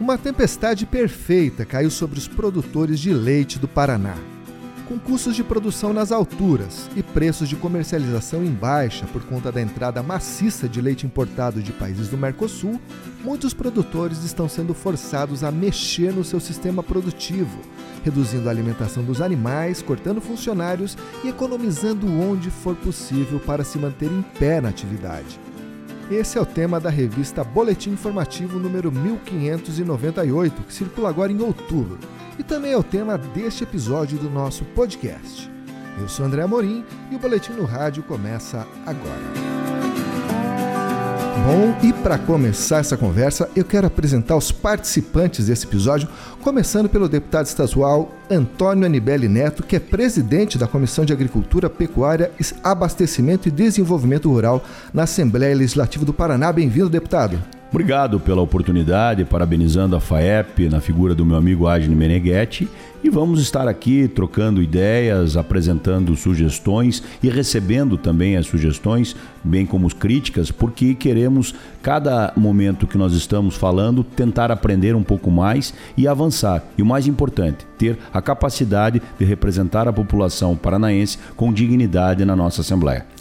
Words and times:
Uma 0.00 0.16
tempestade 0.16 0.86
perfeita 0.86 1.64
caiu 1.64 1.90
sobre 1.90 2.20
os 2.20 2.28
produtores 2.28 3.00
de 3.00 3.12
leite 3.12 3.58
do 3.58 3.66
Paraná. 3.66 4.14
Com 4.86 4.96
custos 4.96 5.34
de 5.34 5.42
produção 5.42 5.92
nas 5.92 6.12
alturas 6.12 6.88
e 6.94 7.02
preços 7.02 7.48
de 7.48 7.56
comercialização 7.56 8.44
em 8.44 8.50
baixa 8.50 9.06
por 9.06 9.24
conta 9.24 9.50
da 9.50 9.60
entrada 9.60 10.00
maciça 10.00 10.68
de 10.68 10.80
leite 10.80 11.04
importado 11.04 11.60
de 11.60 11.72
países 11.72 12.08
do 12.08 12.16
Mercosul, 12.16 12.80
muitos 13.24 13.52
produtores 13.52 14.22
estão 14.22 14.48
sendo 14.48 14.72
forçados 14.72 15.42
a 15.42 15.50
mexer 15.50 16.12
no 16.12 16.22
seu 16.22 16.38
sistema 16.38 16.80
produtivo, 16.80 17.58
reduzindo 18.04 18.48
a 18.48 18.52
alimentação 18.52 19.02
dos 19.02 19.20
animais, 19.20 19.82
cortando 19.82 20.20
funcionários 20.20 20.96
e 21.24 21.28
economizando 21.28 22.06
onde 22.06 22.50
for 22.50 22.76
possível 22.76 23.40
para 23.40 23.64
se 23.64 23.78
manter 23.78 24.10
em 24.10 24.22
pé 24.38 24.60
na 24.60 24.68
atividade. 24.68 25.40
Esse 26.10 26.38
é 26.38 26.40
o 26.40 26.46
tema 26.46 26.80
da 26.80 26.88
revista 26.88 27.44
Boletim 27.44 27.90
Informativo 27.90 28.58
número 28.58 28.90
1598, 28.90 30.62
que 30.62 30.72
circula 30.72 31.10
agora 31.10 31.30
em 31.30 31.42
outubro, 31.42 31.98
e 32.38 32.42
também 32.42 32.72
é 32.72 32.78
o 32.78 32.82
tema 32.82 33.18
deste 33.18 33.64
episódio 33.64 34.18
do 34.18 34.30
nosso 34.30 34.64
podcast. 34.64 35.50
Eu 36.00 36.08
sou 36.08 36.24
André 36.24 36.42
Amorim 36.42 36.82
e 37.10 37.16
o 37.16 37.18
Boletim 37.18 37.52
no 37.52 37.66
Rádio 37.66 38.02
começa 38.02 38.66
agora. 38.86 39.57
Bom, 41.44 41.74
e 41.82 41.92
para 41.92 42.18
começar 42.18 42.78
essa 42.78 42.96
conversa, 42.96 43.48
eu 43.56 43.64
quero 43.64 43.86
apresentar 43.86 44.36
os 44.36 44.52
participantes 44.52 45.46
desse 45.46 45.66
episódio, 45.66 46.08
começando 46.42 46.88
pelo 46.88 47.08
deputado 47.08 47.46
estadual 47.46 48.10
Antônio 48.30 48.84
Anibele 48.84 49.28
Neto, 49.28 49.62
que 49.62 49.76
é 49.76 49.80
presidente 49.80 50.58
da 50.58 50.66
Comissão 50.66 51.04
de 51.04 51.12
Agricultura, 51.12 51.70
Pecuária, 51.70 52.30
Abastecimento 52.62 53.48
e 53.48 53.50
Desenvolvimento 53.50 54.30
Rural 54.30 54.62
na 54.92 55.04
Assembleia 55.04 55.56
Legislativa 55.56 56.04
do 56.04 56.12
Paraná. 56.12 56.52
Bem-vindo, 56.52 56.90
deputado. 56.90 57.57
Obrigado 57.70 58.18
pela 58.18 58.40
oportunidade, 58.40 59.26
parabenizando 59.26 59.94
a 59.94 60.00
FAEP 60.00 60.70
na 60.70 60.80
figura 60.80 61.14
do 61.14 61.24
meu 61.24 61.36
amigo 61.36 61.66
Agni 61.66 61.94
Meneghetti 61.94 62.66
e 63.04 63.10
vamos 63.10 63.42
estar 63.42 63.68
aqui 63.68 64.08
trocando 64.08 64.62
ideias, 64.62 65.36
apresentando 65.36 66.16
sugestões 66.16 67.02
e 67.22 67.28
recebendo 67.28 67.98
também 67.98 68.36
as 68.36 68.46
sugestões, 68.46 69.14
bem 69.44 69.66
como 69.66 69.86
as 69.86 69.92
críticas, 69.92 70.50
porque 70.50 70.94
queremos, 70.94 71.54
cada 71.82 72.32
momento 72.34 72.86
que 72.86 72.96
nós 72.96 73.12
estamos 73.12 73.54
falando, 73.54 74.02
tentar 74.02 74.50
aprender 74.50 74.96
um 74.96 75.02
pouco 75.02 75.30
mais 75.30 75.74
e 75.94 76.08
avançar. 76.08 76.64
E 76.78 76.80
o 76.80 76.86
mais 76.86 77.06
importante, 77.06 77.66
ter 77.76 77.98
a 78.14 78.22
capacidade 78.22 79.02
de 79.18 79.26
representar 79.26 79.86
a 79.86 79.92
população 79.92 80.56
paranaense 80.56 81.18
com 81.36 81.52
dignidade 81.52 82.24
na 82.24 82.34
nossa 82.34 82.62
Assembleia. 82.62 83.17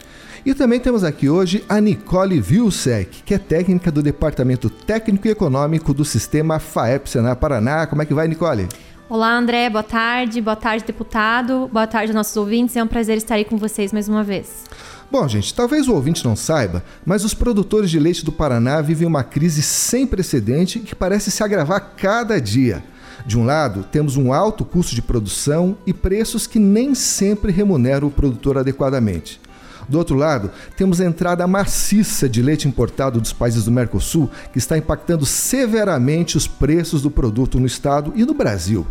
E 0.48 0.54
também 0.54 0.80
temos 0.80 1.04
aqui 1.04 1.28
hoje 1.28 1.66
a 1.68 1.82
Nicole 1.82 2.40
Vilsec, 2.40 3.22
que 3.26 3.34
é 3.34 3.38
técnica 3.38 3.92
do 3.92 4.02
Departamento 4.02 4.70
Técnico 4.70 5.28
e 5.28 5.32
Econômico 5.32 5.94
do 5.94 6.06
Sistema 6.06 6.58
FAEP 6.58 7.10
Senar 7.10 7.36
Paraná. 7.36 7.86
Como 7.86 8.02
é 8.02 8.06
que 8.06 8.14
vai, 8.14 8.30
Nicole? 8.30 8.66
Olá, 9.10 9.38
André, 9.38 9.70
boa 9.70 9.84
tarde. 9.84 10.40
Boa 10.40 10.56
tarde, 10.56 10.86
deputado. 10.86 11.70
Boa 11.70 11.86
tarde, 11.86 12.14
nossos 12.14 12.38
ouvintes. 12.38 12.78
É 12.78 12.82
um 12.82 12.88
prazer 12.88 13.18
estar 13.18 13.36
aí 13.36 13.44
com 13.44 13.58
vocês 13.58 13.92
mais 13.92 14.08
uma 14.08 14.24
vez. 14.24 14.64
Bom, 15.12 15.28
gente, 15.28 15.54
talvez 15.54 15.90
o 15.90 15.94
ouvinte 15.94 16.24
não 16.24 16.34
saiba, 16.34 16.82
mas 17.06 17.26
os 17.26 17.34
produtores 17.34 17.92
de 17.92 18.00
leite 18.00 18.24
do 18.24 18.32
Paraná 18.32 18.80
vivem 18.80 19.06
uma 19.06 19.26
crise 19.26 19.62
sem 19.62 20.08
precedente 20.08 20.80
que 20.80 20.96
parece 20.96 21.30
se 21.30 21.44
agravar 21.44 21.96
cada 21.98 22.40
dia. 22.40 22.82
De 23.26 23.38
um 23.38 23.44
lado, 23.44 23.84
temos 23.92 24.16
um 24.16 24.32
alto 24.32 24.64
custo 24.64 24.96
de 24.96 25.02
produção 25.02 25.78
e 25.86 25.94
preços 25.94 26.48
que 26.48 26.58
nem 26.58 26.96
sempre 26.96 27.52
remuneram 27.52 28.08
o 28.08 28.12
produtor 28.12 28.58
adequadamente. 28.58 29.42
Do 29.88 29.98
outro 29.98 30.16
lado, 30.16 30.52
temos 30.76 31.00
a 31.00 31.06
entrada 31.06 31.48
maciça 31.48 32.28
de 32.28 32.42
leite 32.42 32.68
importado 32.68 33.22
dos 33.22 33.32
países 33.32 33.66
do 33.66 33.72
Mercosul, 33.72 34.30
que 34.52 34.58
está 34.58 34.78
impactando 34.78 35.26
severamente 35.26 36.36
os 36.36 36.48
preços 36.48 37.02
do 37.02 37.10
produto 37.10 37.60
no 37.60 37.66
estado 37.66 38.12
e 38.16 38.26
no 38.26 38.34
Brasil. 38.34 38.86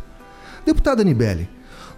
Deputada 0.64 1.02
Anibele, 1.02 1.48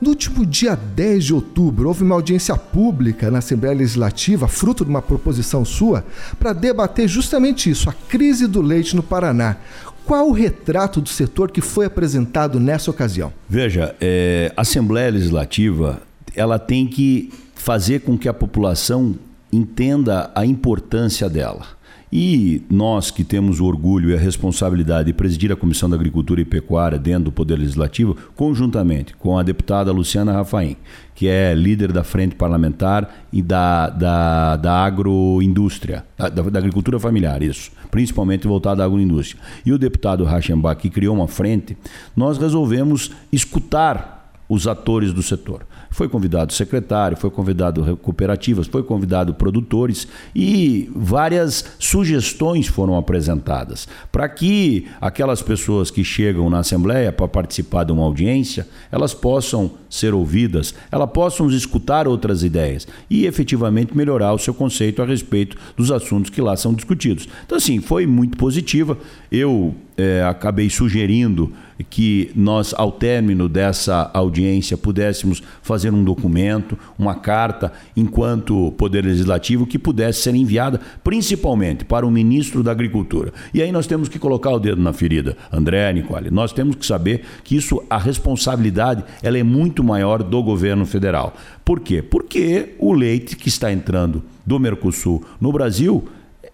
no 0.00 0.10
último 0.10 0.46
dia 0.46 0.76
10 0.76 1.24
de 1.24 1.34
outubro, 1.34 1.88
houve 1.88 2.04
uma 2.04 2.14
audiência 2.14 2.56
pública 2.56 3.30
na 3.30 3.38
Assembleia 3.38 3.75
Legislativa, 3.75 4.47
fruto 4.47 4.84
de 4.84 4.91
uma 4.91 5.03
proposição 5.03 5.64
sua, 5.64 6.04
para 6.38 6.53
debater 6.53 7.08
justamente 7.08 7.69
isso, 7.69 7.91
a 7.91 7.92
crise 7.92 8.47
do 8.47 8.60
leite 8.60 8.94
no 8.94 9.03
Paraná. 9.03 9.56
Qual 10.04 10.28
o 10.28 10.32
retrato 10.32 11.00
do 11.00 11.08
setor 11.08 11.50
que 11.50 11.60
foi 11.60 11.84
apresentado 11.87 12.60
nessa 12.60 12.91
ocasião? 12.91 13.32
Veja, 13.48 13.94
é, 14.00 14.53
a 14.56 14.62
Assembleia 14.62 15.10
Legislativa 15.10 16.00
ela 16.34 16.58
tem 16.58 16.87
que 16.87 17.32
fazer 17.58 18.00
com 18.00 18.16
que 18.16 18.28
a 18.28 18.34
população 18.34 19.16
entenda 19.52 20.30
a 20.34 20.46
importância 20.46 21.28
dela. 21.28 21.78
E 22.10 22.62
nós 22.70 23.10
que 23.10 23.22
temos 23.22 23.60
o 23.60 23.66
orgulho 23.66 24.10
e 24.10 24.14
a 24.14 24.19
responsabilidade 24.19 25.08
de 25.08 25.12
presidir 25.12 25.52
a 25.52 25.56
Comissão 25.56 25.91
da 25.91 25.96
Agricultura 25.96 26.41
e 26.41 26.44
Pecuária 26.44 26.98
dentro 26.98 27.24
do 27.24 27.32
Poder 27.32 27.56
Legislativo, 27.56 28.16
conjuntamente 28.34 29.14
com 29.16 29.36
a 29.36 29.42
deputada 29.42 29.92
Luciana 29.92 30.32
Rafaim, 30.32 30.74
que 31.14 31.28
é 31.28 31.54
líder 31.54 31.92
da 31.92 32.02
Frente 32.02 32.34
Parlamentar 32.34 33.26
e 33.30 33.42
da, 33.42 33.90
da, 33.90 34.56
da 34.56 34.72
agroindústria, 34.84 36.02
da, 36.16 36.30
da 36.30 36.58
agricultura 36.58 36.98
familiar, 36.98 37.42
isso, 37.42 37.70
principalmente 37.90 38.48
voltada 38.48 38.82
à 38.82 38.86
agroindústria. 38.86 39.42
E 39.66 39.70
o 39.70 39.78
deputado 39.78 40.25
Rachenbach, 40.25 40.80
que 40.80 40.88
criou 40.88 41.14
uma 41.14 41.28
frente, 41.28 41.76
nós 42.16 42.38
resolvemos 42.38 43.10
escutar 43.30 44.32
os 44.48 44.66
atores 44.66 45.12
do 45.12 45.22
setor. 45.22 45.66
Foi 45.98 46.09
convidado 46.09 46.53
secretário, 46.53 47.16
foi 47.16 47.28
convidado 47.28 47.97
cooperativas, 47.97 48.69
foi 48.69 48.84
convidado 48.84 49.34
produtores 49.34 50.06
e 50.32 50.88
várias 50.94 51.64
sugestões 51.76 52.69
foram 52.69 52.97
apresentadas 52.97 53.88
para 54.12 54.28
que 54.28 54.87
aquelas 55.00 55.42
pessoas 55.42 55.91
que 55.91 56.04
chegam 56.04 56.48
na 56.48 56.60
Assembleia 56.60 57.10
para 57.10 57.26
participar 57.26 57.82
de 57.82 57.91
uma 57.91 58.04
audiência, 58.04 58.69
elas 58.92 59.12
possam 59.12 59.72
ser 59.91 60.14
ouvidas, 60.14 60.72
elas 60.92 61.10
possam 61.10 61.50
escutar 61.50 62.06
outras 62.06 62.44
ideias 62.44 62.87
e 63.10 63.26
efetivamente 63.26 63.97
melhorar 63.97 64.32
o 64.32 64.38
seu 64.38 64.54
conceito 64.54 65.03
a 65.03 65.04
respeito 65.04 65.56
dos 65.76 65.91
assuntos 65.91 66.31
que 66.31 66.41
lá 66.41 66.56
são 66.56 66.75
discutidos. 66.75 67.28
Então, 67.44 67.58
assim, 67.58 67.81
foi 67.81 68.06
muito 68.06 68.38
positiva. 68.38 68.97
Eu 69.32 69.75
é, 69.98 70.22
acabei 70.22 70.70
sugerindo 70.70 71.53
que 71.91 72.31
nós, 72.34 72.72
ao 72.76 72.92
término 72.92 73.48
dessa 73.48 74.10
audiência, 74.14 74.76
pudéssemos 74.76 75.42
fazer 75.60 75.92
um 75.92 76.04
documento, 76.04 76.78
uma 76.97 77.16
carta, 77.16 77.72
enquanto 77.97 78.72
Poder 78.78 79.04
Legislativo, 79.04 79.66
que 79.66 79.78
pudesse 79.78 80.22
ser 80.22 80.34
enviada 80.37 80.81
principalmente 81.03 81.84
para 81.84 82.06
o 82.06 82.10
ministro 82.10 82.62
da 82.62 82.70
Agricultura. 82.70 83.32
E 83.53 83.60
aí 83.60 83.72
nós 83.72 83.88
temos 83.88 84.08
que 84.08 84.20
colocar 84.20 84.50
o 84.50 84.60
dedo 84.60 84.81
na 84.81 84.92
ferida, 84.92 85.37
André, 85.53 85.92
Nicole. 85.92 86.31
Nós 86.31 86.53
temos 86.53 86.76
que 86.76 86.87
saber 86.87 87.22
que 87.42 87.56
isso, 87.56 87.82
a 87.91 87.98
responsabilidade, 87.98 89.04
ela 89.20 89.37
é 89.37 89.42
muito 89.42 89.82
maior 89.82 90.22
do 90.22 90.42
governo 90.42 90.87
federal. 90.87 91.34
Por 91.64 91.81
quê? 91.81 92.03
Porque 92.03 92.76
o 92.78 92.92
leite 92.92 93.37
que 93.37 93.48
está 93.48 93.72
entrando 93.72 94.22
do 94.47 94.60
Mercosul 94.60 95.25
no 95.41 95.53
Brasil, 95.53 96.08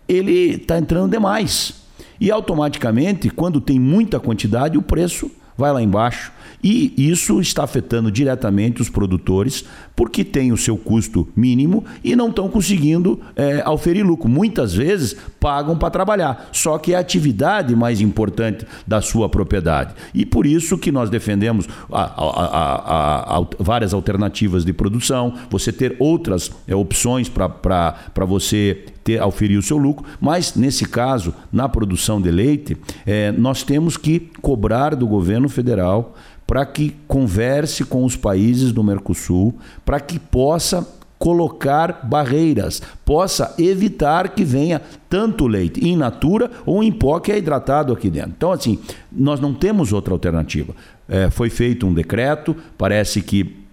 ele 0.09 0.57
está 0.57 0.79
entrando 0.79 1.11
demais. 1.11 1.84
E 2.21 2.31
automaticamente, 2.31 3.31
quando 3.31 3.61
tem 3.61 3.79
muita 3.79 4.21
quantidade, 4.21 4.79
o 4.79 4.83
preço 4.83 5.31
vai 5.57 5.73
lá 5.73 5.83
embaixo. 5.83 6.33
E 6.65 6.95
isso 6.97 7.43
está 7.43 7.65
afetando 7.65 8.11
diretamente 8.11 8.81
os 8.81 8.89
produtores, 8.89 9.67
porque 9.95 10.25
tem 10.25 10.51
o 10.51 10.57
seu 10.57 10.79
custo 10.79 11.29
mínimo 11.37 11.85
e 12.03 12.17
não 12.17 12.31
estão 12.31 12.49
conseguindo 12.49 13.21
é, 13.37 13.61
auferir 13.67 14.03
lucro. 14.03 14.31
Muitas 14.31 14.73
vezes 14.73 15.15
pagam 15.39 15.77
para 15.77 15.91
trabalhar, 15.91 16.49
só 16.53 16.79
que 16.79 16.95
é 16.95 16.97
a 16.97 17.01
atividade 17.01 17.77
mais 17.77 18.01
importante 18.01 18.67
da 18.87 19.03
sua 19.03 19.29
propriedade. 19.29 19.95
E 20.15 20.25
por 20.25 20.47
isso 20.47 20.79
que 20.79 20.91
nós 20.91 21.11
defendemos 21.11 21.69
a, 21.93 22.03
a, 22.03 23.39
a, 23.41 23.47
várias 23.59 23.93
alternativas 23.93 24.65
de 24.65 24.73
produção, 24.73 25.35
você 25.51 25.71
ter 25.71 25.95
outras 25.99 26.51
é, 26.67 26.75
opções 26.75 27.29
para 27.29 28.25
você 28.27 28.87
ter, 29.05 29.21
auferir 29.21 29.59
o 29.59 29.63
seu 29.63 29.77
lucro, 29.77 30.07
mas 30.19 30.55
nesse 30.55 30.87
caso, 30.87 31.35
na 31.53 31.69
produção 31.69 32.23
de 32.23 32.31
leite, 32.31 32.75
é, 33.05 33.31
nós 33.33 33.63
temos 33.63 33.99
que 33.99 34.31
cobrar 34.41 34.95
do 34.97 35.07
governo 35.07 35.51
federal 35.51 36.15
para 36.47 36.65
que 36.67 36.95
converse 37.09 37.85
com 37.85 38.05
os 38.05 38.17
países 38.17 38.73
do 38.73 38.85
Mercosul, 38.85 39.55
para 39.85 40.01
que 40.01 40.19
possa 40.19 40.87
colocar 41.19 42.01
barreiras, 42.03 42.83
possa 43.05 43.55
evitar 43.59 44.31
que 44.31 44.45
venha 44.45 44.83
tanto 45.09 45.47
leite 45.47 45.83
in 45.83 45.97
natura 45.97 46.51
ou 46.67 46.83
em 46.83 46.93
pó 46.93 47.19
que 47.19 47.33
é 47.33 47.39
hidratado 47.39 47.93
aqui 47.93 48.11
dentro. 48.11 48.33
Então, 48.37 48.53
assim, 48.53 48.79
nós 49.11 49.41
não 49.41 49.55
temos 49.55 49.93
outra 49.93 50.13
alternativa. 50.13 50.75
É, 51.09 51.31
foi 51.31 51.49
feito 51.49 51.87
um 51.87 51.95
decreto, 51.95 52.55
parece 52.77 53.23
que 53.23 53.64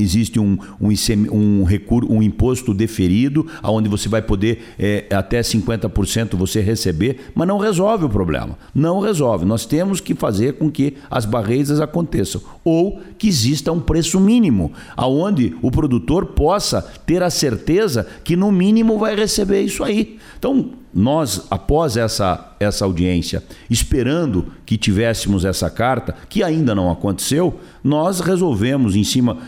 existe 0.00 0.38
um, 0.38 0.58
um, 0.80 0.88
um, 1.32 1.64
recurso, 1.64 2.12
um 2.12 2.22
imposto 2.22 2.72
deferido, 2.72 3.46
onde 3.62 3.88
você 3.88 4.08
vai 4.08 4.22
poder 4.22 4.62
é, 4.78 5.06
até 5.10 5.40
50% 5.40 6.36
você 6.36 6.60
receber, 6.60 7.32
mas 7.34 7.48
não 7.48 7.58
resolve 7.58 8.04
o 8.04 8.08
problema. 8.08 8.58
Não 8.74 9.00
resolve. 9.00 9.44
Nós 9.44 9.66
temos 9.66 10.00
que 10.00 10.14
fazer 10.14 10.54
com 10.54 10.70
que 10.70 10.94
as 11.10 11.24
barreiras 11.24 11.80
aconteçam. 11.80 12.40
Ou 12.64 13.00
que 13.18 13.28
exista 13.28 13.72
um 13.72 13.80
preço 13.80 14.20
mínimo, 14.20 14.72
aonde 14.96 15.54
o 15.62 15.70
produtor 15.70 16.26
possa 16.26 16.82
ter 17.06 17.22
a 17.22 17.30
certeza 17.30 18.06
que 18.24 18.36
no 18.36 18.52
mínimo 18.52 18.98
vai 18.98 19.14
receber 19.14 19.62
isso 19.62 19.82
aí. 19.82 20.18
Então, 20.38 20.70
nós, 20.98 21.46
após 21.48 21.96
essa, 21.96 22.56
essa 22.58 22.84
audiência, 22.84 23.44
esperando 23.70 24.46
que 24.66 24.76
tivéssemos 24.76 25.44
essa 25.44 25.70
carta, 25.70 26.12
que 26.28 26.42
ainda 26.42 26.74
não 26.74 26.90
aconteceu, 26.90 27.60
nós 27.84 28.18
resolvemos, 28.18 28.96
em 28.96 29.04
cima, 29.04 29.38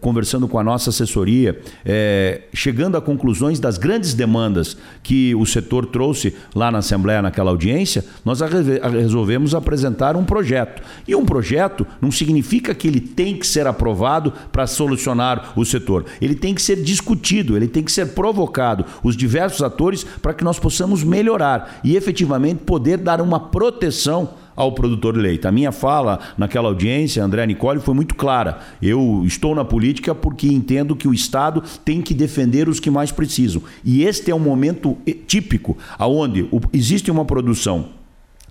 conversando 0.00 0.48
com 0.48 0.58
a 0.58 0.64
nossa 0.64 0.90
assessoria, 0.90 1.60
é, 1.84 2.42
chegando 2.52 2.96
a 2.96 3.00
conclusões 3.00 3.60
das 3.60 3.78
grandes 3.78 4.12
demandas 4.12 4.76
que 5.00 5.34
o 5.36 5.46
setor 5.46 5.86
trouxe 5.86 6.34
lá 6.52 6.68
na 6.70 6.78
Assembleia, 6.78 7.22
naquela 7.22 7.50
audiência, 7.50 8.04
nós 8.24 8.40
resolvemos 8.40 9.54
apresentar 9.54 10.16
um 10.16 10.24
projeto. 10.24 10.82
E 11.06 11.14
um 11.14 11.24
projeto 11.24 11.86
não 12.00 12.10
significa 12.10 12.74
que 12.74 12.88
ele 12.88 13.00
tem 13.00 13.36
que 13.36 13.46
ser 13.46 13.68
aprovado 13.68 14.32
para 14.50 14.66
solucionar 14.66 15.52
o 15.54 15.64
setor. 15.64 16.06
Ele 16.20 16.34
tem 16.34 16.54
que 16.54 16.60
ser 16.60 16.82
discutido, 16.82 17.56
ele 17.56 17.68
tem 17.68 17.84
que 17.84 17.92
ser 17.92 18.08
provocado, 18.08 18.84
os 19.04 19.16
diversos 19.16 19.62
atores, 19.62 20.04
para 20.20 20.34
que 20.34 20.42
nós 20.42 20.58
possamos 20.58 20.87
melhorar 21.02 21.80
e 21.84 21.96
efetivamente 21.96 22.64
poder 22.64 22.98
dar 22.98 23.20
uma 23.20 23.38
proteção 23.38 24.30
ao 24.56 24.72
produtor 24.72 25.14
de 25.14 25.20
leite. 25.20 25.46
A 25.46 25.52
minha 25.52 25.70
fala 25.70 26.18
naquela 26.36 26.66
audiência, 26.68 27.22
André 27.22 27.46
Nicole, 27.46 27.78
foi 27.78 27.94
muito 27.94 28.16
clara. 28.16 28.58
Eu 28.82 29.22
estou 29.24 29.54
na 29.54 29.64
política 29.64 30.16
porque 30.16 30.48
entendo 30.48 30.96
que 30.96 31.06
o 31.06 31.14
Estado 31.14 31.62
tem 31.84 32.02
que 32.02 32.12
defender 32.12 32.68
os 32.68 32.80
que 32.80 32.90
mais 32.90 33.12
precisam. 33.12 33.62
E 33.84 34.02
este 34.02 34.32
é 34.32 34.34
um 34.34 34.40
momento 34.40 34.98
típico 35.28 35.78
aonde 35.96 36.48
existe 36.72 37.08
uma 37.08 37.24
produção, 37.24 37.90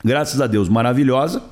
graças 0.03 0.39
a 0.39 0.47
Deus, 0.47 0.69
maravilhosa, 0.69 1.43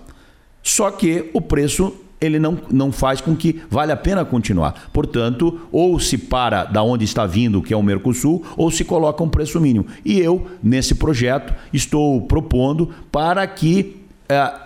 só 0.63 0.89
que 0.89 1.29
o 1.33 1.41
preço 1.41 1.93
ele 2.19 2.39
não, 2.39 2.57
não 2.71 2.91
faz 2.91 3.21
com 3.21 3.35
que 3.35 3.61
vale 3.69 3.91
a 3.91 3.97
pena 3.97 4.23
continuar. 4.23 4.89
Portanto, 4.93 5.61
ou 5.71 5.99
se 5.99 6.17
para 6.17 6.63
da 6.63 6.81
onde 6.81 7.03
está 7.03 7.25
vindo, 7.25 7.61
que 7.61 7.73
é 7.73 7.77
o 7.77 7.83
Mercosul, 7.83 8.43
ou 8.55 8.71
se 8.71 8.83
coloca 8.83 9.23
um 9.23 9.29
preço 9.29 9.59
mínimo. 9.59 9.85
E 10.03 10.19
eu, 10.19 10.47
nesse 10.63 10.95
projeto, 10.95 11.53
estou 11.73 12.21
propondo 12.21 12.89
para 13.11 13.45
que 13.47 14.04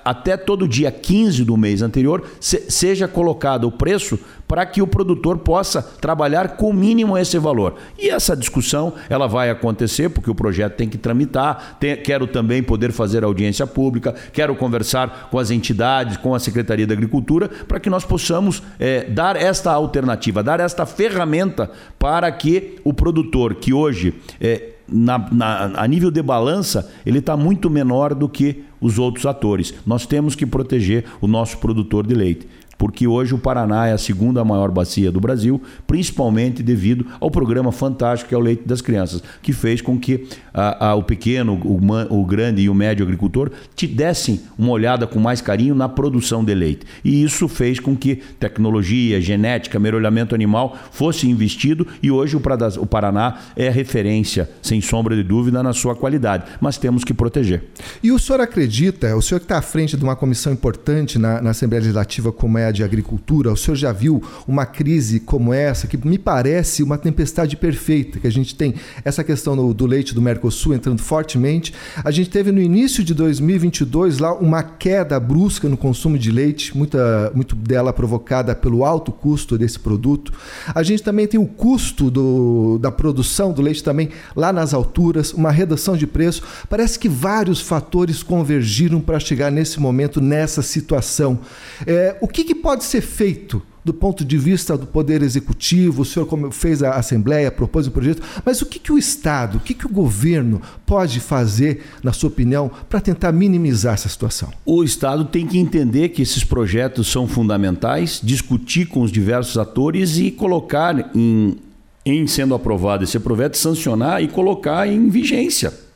até 0.05 0.37
todo 0.37 0.67
dia 0.67 0.91
15 0.91 1.43
do 1.43 1.57
mês 1.57 1.81
anterior 1.81 2.23
se, 2.39 2.71
seja 2.71 3.07
colocado 3.07 3.65
o 3.65 3.71
preço 3.71 4.17
para 4.47 4.65
que 4.65 4.81
o 4.81 4.87
produtor 4.87 5.37
possa 5.37 5.81
trabalhar 5.81 6.55
com 6.55 6.73
mínimo 6.73 7.15
esse 7.17 7.37
valor. 7.37 7.75
E 7.99 8.09
essa 8.09 8.35
discussão 8.35 8.93
ela 9.07 9.27
vai 9.27 9.49
acontecer 9.49 10.09
porque 10.09 10.31
o 10.31 10.35
projeto 10.35 10.75
tem 10.75 10.89
que 10.89 10.97
tramitar. 10.97 11.77
Tem, 11.79 11.95
quero 11.97 12.25
também 12.25 12.63
poder 12.63 12.91
fazer 12.91 13.23
audiência 13.23 13.67
pública, 13.67 14.15
quero 14.33 14.55
conversar 14.55 15.27
com 15.29 15.37
as 15.37 15.51
entidades, 15.51 16.17
com 16.17 16.33
a 16.33 16.39
Secretaria 16.39 16.87
da 16.87 16.93
Agricultura, 16.93 17.47
para 17.67 17.79
que 17.79 17.89
nós 17.89 18.03
possamos 18.03 18.63
é, 18.79 19.03
dar 19.03 19.35
esta 19.35 19.71
alternativa, 19.71 20.41
dar 20.41 20.59
esta 20.59 20.85
ferramenta 20.85 21.69
para 21.99 22.31
que 22.31 22.79
o 22.83 22.91
produtor 22.93 23.55
que 23.55 23.71
hoje 23.71 24.15
é, 24.41 24.78
na, 24.91 25.17
na, 25.31 25.71
a 25.75 25.87
nível 25.87 26.11
de 26.11 26.21
balança, 26.21 26.91
ele 27.05 27.19
está 27.19 27.35
muito 27.35 27.69
menor 27.69 28.13
do 28.13 28.27
que 28.27 28.63
os 28.81 28.97
outros 28.97 29.25
atores. 29.25 29.73
Nós 29.85 30.05
temos 30.05 30.35
que 30.35 30.45
proteger 30.45 31.05
o 31.21 31.27
nosso 31.27 31.57
produtor 31.57 32.05
de 32.05 32.13
leite 32.13 32.47
porque 32.79 33.05
hoje 33.05 33.35
o 33.35 33.37
Paraná 33.37 33.87
é 33.87 33.91
a 33.91 33.97
segunda 33.97 34.43
maior 34.45 34.71
bacia 34.71 35.11
do 35.11 35.19
Brasil, 35.19 35.61
principalmente 35.85 36.63
devido 36.63 37.05
ao 37.19 37.29
programa 37.29 37.73
fantástico 37.73 38.29
que 38.29 38.33
é 38.33 38.37
o 38.37 38.41
Leite 38.41 38.63
das 38.65 38.79
Crianças, 38.79 39.21
que 39.41 39.51
fez 39.51 39.81
com 39.81 39.99
que 39.99 40.27
a, 40.53 40.87
a, 40.87 40.95
o 40.95 41.03
pequeno, 41.03 41.59
o, 41.61 41.77
o, 42.09 42.25
grande 42.25 42.61
e 42.61 42.69
o 42.69 42.73
médio 42.73 43.03
agricultor 43.03 43.51
te 43.75 43.85
dessem 43.85 44.39
uma 44.57 44.71
olhada 44.71 45.05
com 45.05 45.19
mais 45.19 45.41
carinho 45.41 45.75
na 45.75 45.89
produção 45.89 46.43
de 46.43 46.55
leite. 46.55 46.85
E 47.03 47.21
isso 47.21 47.49
fez 47.49 47.81
com 47.81 47.97
que 47.97 48.15
tecnologia, 48.39 49.19
genética, 49.19 49.77
merolhamento 49.77 50.33
animal 50.33 50.77
fosse 50.91 51.27
investido 51.27 51.85
e 52.01 52.09
hoje 52.09 52.37
o, 52.37 52.41
o 52.79 52.85
Paraná 52.85 53.39
é 53.57 53.69
referência, 53.69 54.49
sem 54.61 54.79
sombra 54.79 55.17
de 55.17 55.23
dúvida, 55.23 55.61
na 55.61 55.73
sua 55.73 55.97
qualidade. 55.97 56.45
Mas 56.61 56.77
temos 56.77 57.03
que 57.03 57.13
proteger. 57.13 57.65
E 58.01 58.09
o 58.09 58.17
senhor 58.17 58.39
acredita, 58.39 59.13
o 59.17 59.21
senhor 59.21 59.39
que 59.39 59.45
está 59.45 59.57
à 59.57 59.61
frente 59.61 59.97
de 59.97 60.03
uma 60.03 60.15
comissão 60.15 60.53
importante 60.53 61.19
na, 61.19 61.41
na 61.41 61.49
Assembleia 61.49 61.81
Legislativa 61.81 62.31
como 62.31 62.57
é 62.57 62.68
de 62.71 62.83
agricultura, 62.83 63.51
o 63.51 63.57
senhor 63.57 63.75
já 63.75 63.91
viu 63.91 64.21
uma 64.47 64.65
crise 64.65 65.19
como 65.19 65.53
essa, 65.53 65.87
que 65.87 65.97
me 65.97 66.17
parece 66.17 66.83
uma 66.83 66.97
tempestade 66.97 67.55
perfeita, 67.55 68.19
que 68.19 68.27
a 68.27 68.31
gente 68.31 68.55
tem 68.55 68.75
essa 69.03 69.23
questão 69.23 69.55
do, 69.55 69.73
do 69.73 69.85
leite 69.85 70.13
do 70.13 70.21
Mercosul 70.21 70.73
entrando 70.73 71.01
fortemente. 71.01 71.73
A 72.03 72.11
gente 72.11 72.29
teve 72.29 72.51
no 72.51 72.61
início 72.61 73.03
de 73.03 73.13
2022 73.13 74.19
lá 74.19 74.33
uma 74.33 74.63
queda 74.63 75.19
brusca 75.19 75.67
no 75.67 75.77
consumo 75.77 76.17
de 76.17 76.31
leite, 76.31 76.75
muita, 76.77 77.31
muito 77.35 77.55
dela 77.55 77.93
provocada 77.93 78.55
pelo 78.55 78.85
alto 78.85 79.11
custo 79.11 79.57
desse 79.57 79.79
produto. 79.79 80.31
A 80.73 80.83
gente 80.83 81.03
também 81.03 81.27
tem 81.27 81.39
o 81.39 81.45
custo 81.45 82.09
do, 82.09 82.77
da 82.79 82.91
produção 82.91 83.51
do 83.51 83.61
leite 83.61 83.83
também 83.83 84.09
lá 84.35 84.51
nas 84.53 84.73
alturas, 84.73 85.33
uma 85.33 85.51
redução 85.51 85.95
de 85.95 86.07
preço. 86.07 86.43
Parece 86.69 86.97
que 86.97 87.09
vários 87.09 87.61
fatores 87.61 88.23
convergiram 88.23 88.99
para 89.01 89.19
chegar 89.19 89.51
nesse 89.51 89.79
momento, 89.79 90.21
nessa 90.21 90.61
situação. 90.61 91.39
É, 91.85 92.15
o 92.21 92.27
que, 92.27 92.43
que 92.43 92.55
pode 92.59 92.83
ser 92.83 93.01
feito 93.01 93.61
do 93.83 93.93
ponto 93.93 94.23
de 94.23 94.37
vista 94.37 94.77
do 94.77 94.85
Poder 94.85 95.21
Executivo? 95.21 96.01
O 96.01 96.05
senhor 96.05 96.25
como 96.25 96.51
fez 96.51 96.83
a 96.83 96.91
Assembleia, 96.91 97.51
propôs 97.51 97.87
o 97.87 97.91
projeto, 97.91 98.21
mas 98.45 98.61
o 98.61 98.65
que, 98.65 98.77
que 98.77 98.91
o 98.91 98.97
Estado, 98.97 99.57
o 99.57 99.59
que, 99.59 99.73
que 99.73 99.85
o 99.85 99.89
governo 99.89 100.61
pode 100.85 101.19
fazer, 101.19 101.83
na 102.03 102.13
sua 102.13 102.29
opinião, 102.29 102.69
para 102.89 103.01
tentar 103.01 103.31
minimizar 103.31 103.95
essa 103.95 104.09
situação? 104.09 104.51
O 104.65 104.83
Estado 104.83 105.25
tem 105.25 105.47
que 105.47 105.57
entender 105.57 106.09
que 106.09 106.21
esses 106.21 106.43
projetos 106.43 107.07
são 107.07 107.27
fundamentais, 107.27 108.19
discutir 108.23 108.85
com 108.87 109.01
os 109.01 109.11
diversos 109.11 109.57
atores 109.57 110.17
e 110.17 110.29
colocar 110.29 111.11
em, 111.15 111.57
em 112.05 112.27
sendo 112.27 112.53
aprovado 112.53 113.03
esse 113.03 113.19
projeto, 113.19 113.57
sancionar 113.57 114.21
e 114.21 114.27
colocar 114.27 114.87
em 114.87 115.09
vigência 115.09 115.88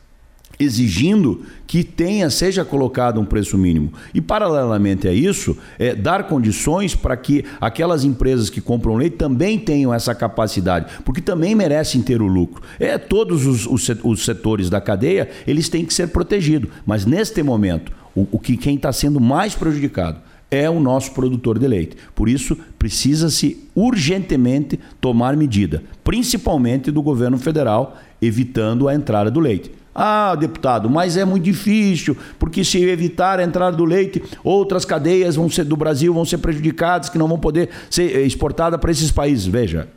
exigindo 0.60 1.42
que 1.66 1.84
tenha 1.84 2.30
seja 2.30 2.64
colocado 2.64 3.20
um 3.20 3.26
preço 3.26 3.58
mínimo 3.58 3.92
e 4.14 4.22
paralelamente 4.22 5.08
a 5.08 5.14
isso 5.14 5.58
é, 5.80 5.96
dar 5.96 6.28
condições 6.28 6.96
para 6.96 7.18
que 7.18 7.44
aquelas 7.60 8.04
empresas 8.04 8.50
que 8.50 8.62
compram 8.62 8.96
leite 8.96 9.18
também 9.18 9.58
tenham 9.58 9.94
essa 9.94 10.14
capacidade 10.14 10.94
porque 11.04 11.22
também 11.22 11.56
merecem 11.56 12.02
ter 12.02 12.22
o 12.22 12.28
lucro 12.28 12.62
é 12.80 12.98
todos 12.98 13.46
os, 13.46 13.66
os, 13.66 13.90
os 14.04 14.26
setores 14.26 14.70
da 14.70 14.80
cadeia 14.80 15.30
eles 15.48 15.70
têm 15.70 15.86
que 15.86 15.94
ser 15.94 16.10
protegidos 16.10 16.70
mas 16.86 17.06
neste 17.06 17.42
momento 17.42 17.92
o, 18.16 18.28
o 18.32 18.40
que 18.40 18.56
quem 18.56 18.76
está 18.76 18.92
sendo 18.92 19.20
mais 19.20 19.56
prejudicado 19.56 20.20
é 20.54 20.70
o 20.70 20.80
nosso 20.80 21.14
produtor 21.14 21.58
de 21.58 21.68
leite. 21.68 21.98
Por 22.14 22.30
isso, 22.30 22.56
precisa-se 22.78 23.68
urgentemente 23.74 24.80
tomar 25.02 25.36
medida, 25.36 25.84
principalmente 26.04 26.92
do 26.92 27.02
governo 27.02 27.40
federal, 27.40 27.98
evitando 28.22 28.88
a 28.88 28.94
entrada 28.94 29.32
do 29.32 29.40
leite. 29.40 29.72
Ah, 29.95 30.36
deputado, 30.36 30.90
mas 30.90 31.18
é 31.18 31.24
muito 31.24 31.44
difícil, 31.44 32.18
porque 32.40 32.63
se 32.63 32.84
evitar 32.84 33.40
a 33.40 33.44
entrada 33.44 33.78
do 33.78 33.86
leite, 33.86 34.24
outras 34.44 34.86
cadeias 34.86 35.36
vão 35.36 35.48
ser, 35.50 35.66
do 35.66 35.78
Brasil 35.78 36.14
vão 36.14 36.26
ser 36.26 36.40
prejudicadas, 36.40 37.09
que 37.09 37.18
não 37.18 37.28
vão 37.28 37.38
poder 37.38 37.69
ser 37.90 38.26
exportadas 38.26 38.80
para 38.80 38.92
esses 38.92 39.12
países. 39.12 39.45
Veja, 39.45 39.88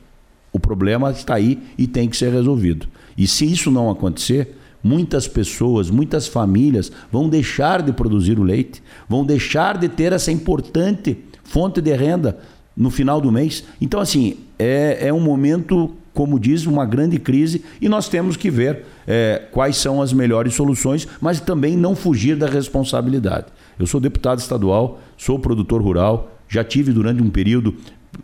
o 0.53 0.61
problema 0.61 1.11
está 1.11 1.35
aí 1.35 1.59
e 1.79 1.87
tem 1.87 2.09
que 2.09 2.17
ser 2.17 2.31
resolvido. 2.31 2.87
E 3.17 3.27
se 3.27 3.51
isso 3.51 3.71
não 3.71 3.91
acontecer, 3.91 4.57
muitas 4.83 5.27
pessoas, 5.27 5.91
muitas 5.91 6.29
famílias 6.29 6.93
vão 7.11 7.29
deixar 7.29 7.83
de 7.83 7.93
produzir 7.93 8.39
o 8.39 8.43
leite, 8.43 8.83
vão 9.09 9.25
deixar 9.25 9.79
de 9.79 9.89
ter 9.89 10.13
essa 10.13 10.31
importante 10.31 11.19
fonte 11.43 11.81
de 11.81 11.95
renda 11.95 12.39
no 12.77 12.91
final 12.91 13.21
do 13.21 13.33
mês. 13.33 13.65
Então, 13.81 13.99
assim, 13.99 14.37
é, 14.59 15.09
é 15.09 15.13
um 15.13 15.21
momento 15.21 15.95
como 16.17 16.41
diz, 16.41 16.65
uma 16.65 16.87
grande 16.87 17.19
crise 17.19 17.63
e 17.79 17.91
nós 17.91 18.09
temos 18.09 18.39
que 18.39 18.51
ver 18.51 18.87
é, 19.07 19.43
quais 19.53 19.77
são 19.77 20.01
as 20.01 20.15
melhores 20.15 20.55
soluções, 20.55 21.07
mas 21.21 21.41
também 21.41 21.77
não 21.77 21.95
fugir 21.95 22.37
da 22.37 22.47
responsabilidade. 22.47 23.49
Eu 23.79 23.87
sou 23.87 24.01
deputado 24.01 24.39
estadual, 24.39 24.99
sou 25.19 25.39
produtor 25.39 25.83
rural, 25.83 26.33
já 26.49 26.65
tive 26.65 26.91
durante 26.91 27.23
um 27.23 27.29
período 27.29 27.75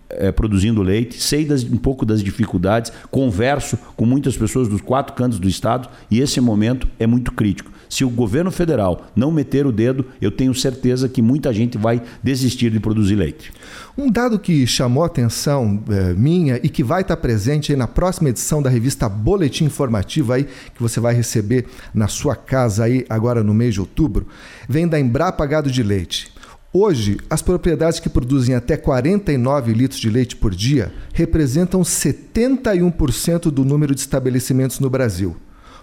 é, 0.08 0.32
produzindo 0.32 0.80
leite, 0.80 1.22
sei 1.22 1.44
das, 1.44 1.64
um 1.64 1.76
pouco 1.76 2.06
das 2.06 2.22
dificuldades, 2.22 2.90
converso 3.10 3.78
com 3.94 4.06
muitas 4.06 4.38
pessoas 4.38 4.68
dos 4.68 4.80
quatro 4.80 5.14
cantos 5.14 5.38
do 5.38 5.46
estado 5.46 5.86
e 6.10 6.20
esse 6.20 6.40
momento 6.40 6.88
é 6.98 7.06
muito 7.06 7.30
crítico. 7.32 7.70
Se 7.92 8.06
o 8.06 8.08
governo 8.08 8.50
federal 8.50 9.08
não 9.14 9.30
meter 9.30 9.66
o 9.66 9.70
dedo, 9.70 10.06
eu 10.18 10.30
tenho 10.30 10.54
certeza 10.54 11.10
que 11.10 11.20
muita 11.20 11.52
gente 11.52 11.76
vai 11.76 12.00
desistir 12.22 12.70
de 12.70 12.80
produzir 12.80 13.16
leite. 13.16 13.52
Um 13.98 14.10
dado 14.10 14.38
que 14.38 14.66
chamou 14.66 15.02
a 15.02 15.08
atenção 15.08 15.84
é, 15.90 16.14
minha 16.14 16.58
e 16.62 16.70
que 16.70 16.82
vai 16.82 17.02
estar 17.02 17.18
presente 17.18 17.76
na 17.76 17.86
próxima 17.86 18.30
edição 18.30 18.62
da 18.62 18.70
revista 18.70 19.10
Boletim 19.10 19.66
Informativo 19.66 20.32
aí, 20.32 20.44
que 20.74 20.80
você 20.80 21.00
vai 21.00 21.12
receber 21.12 21.66
na 21.92 22.08
sua 22.08 22.34
casa 22.34 22.84
aí 22.84 23.04
agora 23.10 23.44
no 23.44 23.52
mês 23.52 23.74
de 23.74 23.80
outubro, 23.80 24.26
vem 24.66 24.88
da 24.88 24.98
Embrapa 24.98 25.44
Gado 25.44 25.70
de 25.70 25.82
Leite. 25.82 26.32
Hoje, 26.72 27.18
as 27.28 27.42
propriedades 27.42 28.00
que 28.00 28.08
produzem 28.08 28.54
até 28.54 28.74
49 28.74 29.74
litros 29.74 30.00
de 30.00 30.08
leite 30.08 30.34
por 30.34 30.54
dia 30.54 30.90
representam 31.12 31.82
71% 31.82 33.50
do 33.50 33.66
número 33.66 33.94
de 33.94 34.00
estabelecimentos 34.00 34.80
no 34.80 34.88
Brasil. 34.88 35.36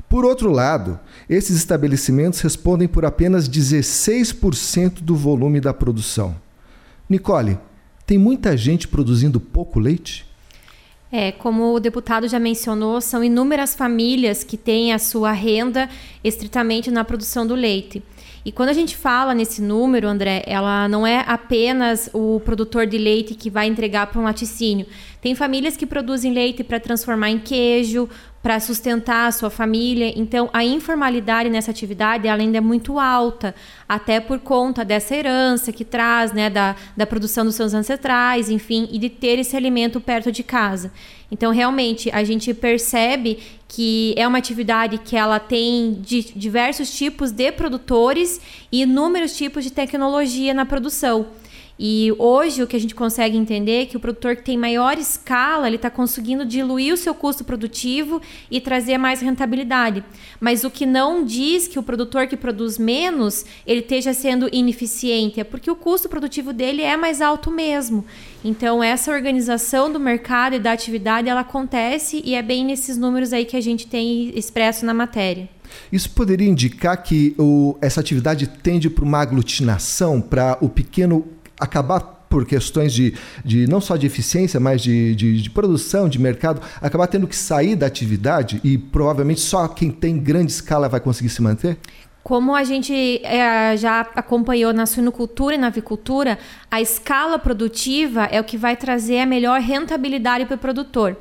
Por 0.10 0.26
outro 0.26 0.52
lado, 0.52 1.00
esses 1.30 1.56
estabelecimentos 1.56 2.42
respondem 2.42 2.88
por 2.88 3.06
apenas 3.06 3.48
16% 3.48 5.02
do 5.02 5.16
volume 5.16 5.62
da 5.62 5.72
produção. 5.72 6.36
Nicole, 7.08 7.60
tem 8.08 8.18
muita 8.18 8.58
gente 8.58 8.88
produzindo 8.88 9.40
pouco 9.40 9.80
leite? 9.80 10.26
É, 11.12 11.32
como 11.32 11.74
o 11.74 11.80
deputado 11.80 12.28
já 12.28 12.40
mencionou, 12.40 13.00
são 13.02 13.24
inúmeras 13.24 13.76
famílias 13.76 14.44
que 14.44 14.58
têm 14.58 14.94
a 14.94 15.00
sua 15.00 15.32
renda 15.32 15.88
estritamente 16.24 16.90
na 16.90 17.04
produção 17.04 17.46
do 17.46 17.54
leite. 17.54 18.02
E 18.46 18.52
quando 18.52 18.70
a 18.70 18.74
gente 18.74 18.96
fala 18.96 19.34
nesse 19.34 19.62
número, 19.62 20.08
André, 20.08 20.44
ela 20.46 20.88
não 20.88 21.06
é 21.06 21.24
apenas 21.28 22.10
o 22.14 22.40
produtor 22.40 22.88
de 22.88 22.98
leite 22.98 23.36
que 23.36 23.50
vai 23.50 23.68
entregar 23.68 24.08
para 24.08 24.20
um 24.20 24.24
laticínio. 24.24 24.86
Tem 25.22 25.36
famílias 25.36 25.76
que 25.76 25.86
produzem 25.86 26.34
leite 26.34 26.64
para 26.64 26.80
transformar 26.80 27.30
em 27.30 27.40
queijo, 27.40 28.08
para 28.42 28.60
sustentar 28.60 29.28
a 29.28 29.32
sua 29.32 29.50
família. 29.50 30.14
Então, 30.16 30.50
a 30.54 30.64
informalidade 30.64 31.50
nessa 31.50 31.72
atividade 31.72 32.28
ela 32.28 32.42
ainda 32.42 32.58
é 32.58 32.62
muito 32.62 32.98
alta, 32.98 33.54
até 33.88 34.20
por 34.20 34.40
conta 34.40 34.86
dessa 34.86 35.16
herança 35.16 35.74
que 35.74 35.84
traz, 35.84 36.32
né, 36.32 36.50
da, 36.50 36.76
da 36.96 37.06
produção 37.06 37.44
dos 37.44 37.56
seus 37.56 37.74
ancestrais, 37.74 38.50
enfim, 38.50 38.88
e 38.92 38.98
de 38.98 39.10
ter 39.10 39.40
esse 39.40 39.58
alimento 39.58 40.00
perto 40.00 40.32
de 40.32 40.44
casa. 40.44 40.92
Então, 41.32 41.52
realmente, 41.52 42.10
a 42.12 42.24
gente 42.24 42.54
percebe 42.54 43.40
que 43.68 44.16
é 44.18 44.28
uma 44.28 44.40
atividade 44.40 44.98
que 44.98 45.16
ela 45.16 45.40
tem 45.40 45.94
de 46.02 46.24
diversos 46.36 46.92
tipos 46.92 47.32
de 47.32 47.52
produtores 47.52 48.42
e 48.72 48.82
inúmeros 48.82 49.38
tipos 49.38 49.64
de 49.64 49.72
tecnologia 49.72 50.54
na 50.54 50.66
produção. 50.66 51.28
E 51.82 52.14
hoje 52.20 52.62
o 52.62 52.68
que 52.68 52.76
a 52.76 52.80
gente 52.80 52.94
consegue 52.94 53.38
entender 53.38 53.84
é 53.84 53.86
que 53.86 53.96
o 53.96 54.02
produtor 54.02 54.36
que 54.36 54.44
tem 54.44 54.58
maior 54.58 54.98
escala, 54.98 55.66
ele 55.66 55.78
está 55.78 55.90
conseguindo 55.90 56.46
diluir 56.46 56.94
o 56.94 56.98
seu 56.98 57.16
custo 57.16 57.46
produtivo 57.46 58.22
e 58.52 58.60
trazer 58.60 58.98
mais 58.98 59.22
rentabilidade. 59.22 60.04
Mas 60.42 60.66
o 60.66 60.70
que 60.70 60.86
não 60.86 61.24
diz 61.24 61.70
que 61.70 61.80
o 61.80 61.84
produtor 61.84 62.28
que 62.28 62.36
produz 62.36 62.78
menos, 62.78 63.46
ele 63.66 63.80
esteja 63.80 64.14
sendo 64.14 64.50
ineficiente, 64.52 65.40
é 65.40 65.46
porque 65.46 65.72
o 65.72 65.76
custo 65.76 66.10
produtivo 66.10 66.52
dele 66.52 66.82
é 66.82 66.98
mais 66.98 67.22
alto 67.22 67.50
mesmo. 67.50 68.04
Então 68.44 68.84
essa 68.84 69.10
organização 69.10 69.90
do 69.90 70.02
mercado 70.02 70.58
e 70.58 70.60
da 70.60 70.74
atividade, 70.74 71.30
ela 71.30 71.42
acontece 71.42 72.22
e 72.26 72.36
é 72.36 72.42
bem 72.42 72.66
nesses 72.66 72.98
números 72.98 73.32
aí 73.32 73.46
que 73.46 73.56
a 73.56 73.62
gente 73.62 73.88
tem 73.88 74.38
expresso 74.38 74.86
na 74.86 74.94
matéria. 74.94 75.48
Isso 75.92 76.10
poderia 76.10 76.48
indicar 76.48 77.02
que 77.02 77.36
o, 77.38 77.78
essa 77.80 78.00
atividade 78.02 78.48
tende 78.48 78.90
para 78.90 79.06
uma 79.06 79.20
aglutinação, 79.20 80.20
para 80.20 80.58
o 80.62 80.68
pequeno 80.68 81.26
acabar 81.60 82.20
por 82.30 82.46
questões 82.46 82.94
de, 82.94 83.14
de 83.44 83.68
não 83.68 83.82
só 83.82 83.98
de 83.98 84.06
eficiência, 84.06 84.60
mas 84.60 84.82
de, 84.82 85.16
de, 85.16 85.42
de, 85.42 85.50
produção, 85.50 86.08
de 86.08 86.20
mercado, 86.20 86.62
acabar 86.80 87.08
tendo 87.08 87.28
que 87.28 87.36
sair 87.36 87.76
da 87.76 87.88
atividade 87.88 88.62
e 88.64 88.78
provavelmente 88.78 89.42
só 89.42 89.68
quem 89.68 89.90
tem 89.90 90.18
grande 90.18 90.52
escala 90.52 90.88
vai 90.88 91.00
conseguir 91.00 91.30
se 91.30 91.42
manter? 91.42 91.78
Como 92.24 92.54
a 92.54 92.64
gente 92.64 92.94
é, 93.24 93.76
já 93.76 94.02
acompanhou 94.16 94.72
na 94.72 94.86
suinocultura 94.86 95.56
e 95.56 95.58
na 95.58 95.68
avicultura, 95.68 96.38
a 96.70 96.80
escala 96.80 97.40
produtiva 97.40 98.26
é 98.26 98.40
o 98.40 98.44
que 98.44 98.58
vai 98.58 98.76
trazer 98.76 99.22
a 99.22 99.26
melhor 99.26 99.60
rentabilidade 99.60 100.46
para 100.46 100.56
o 100.56 100.60
produtor. 100.60 101.18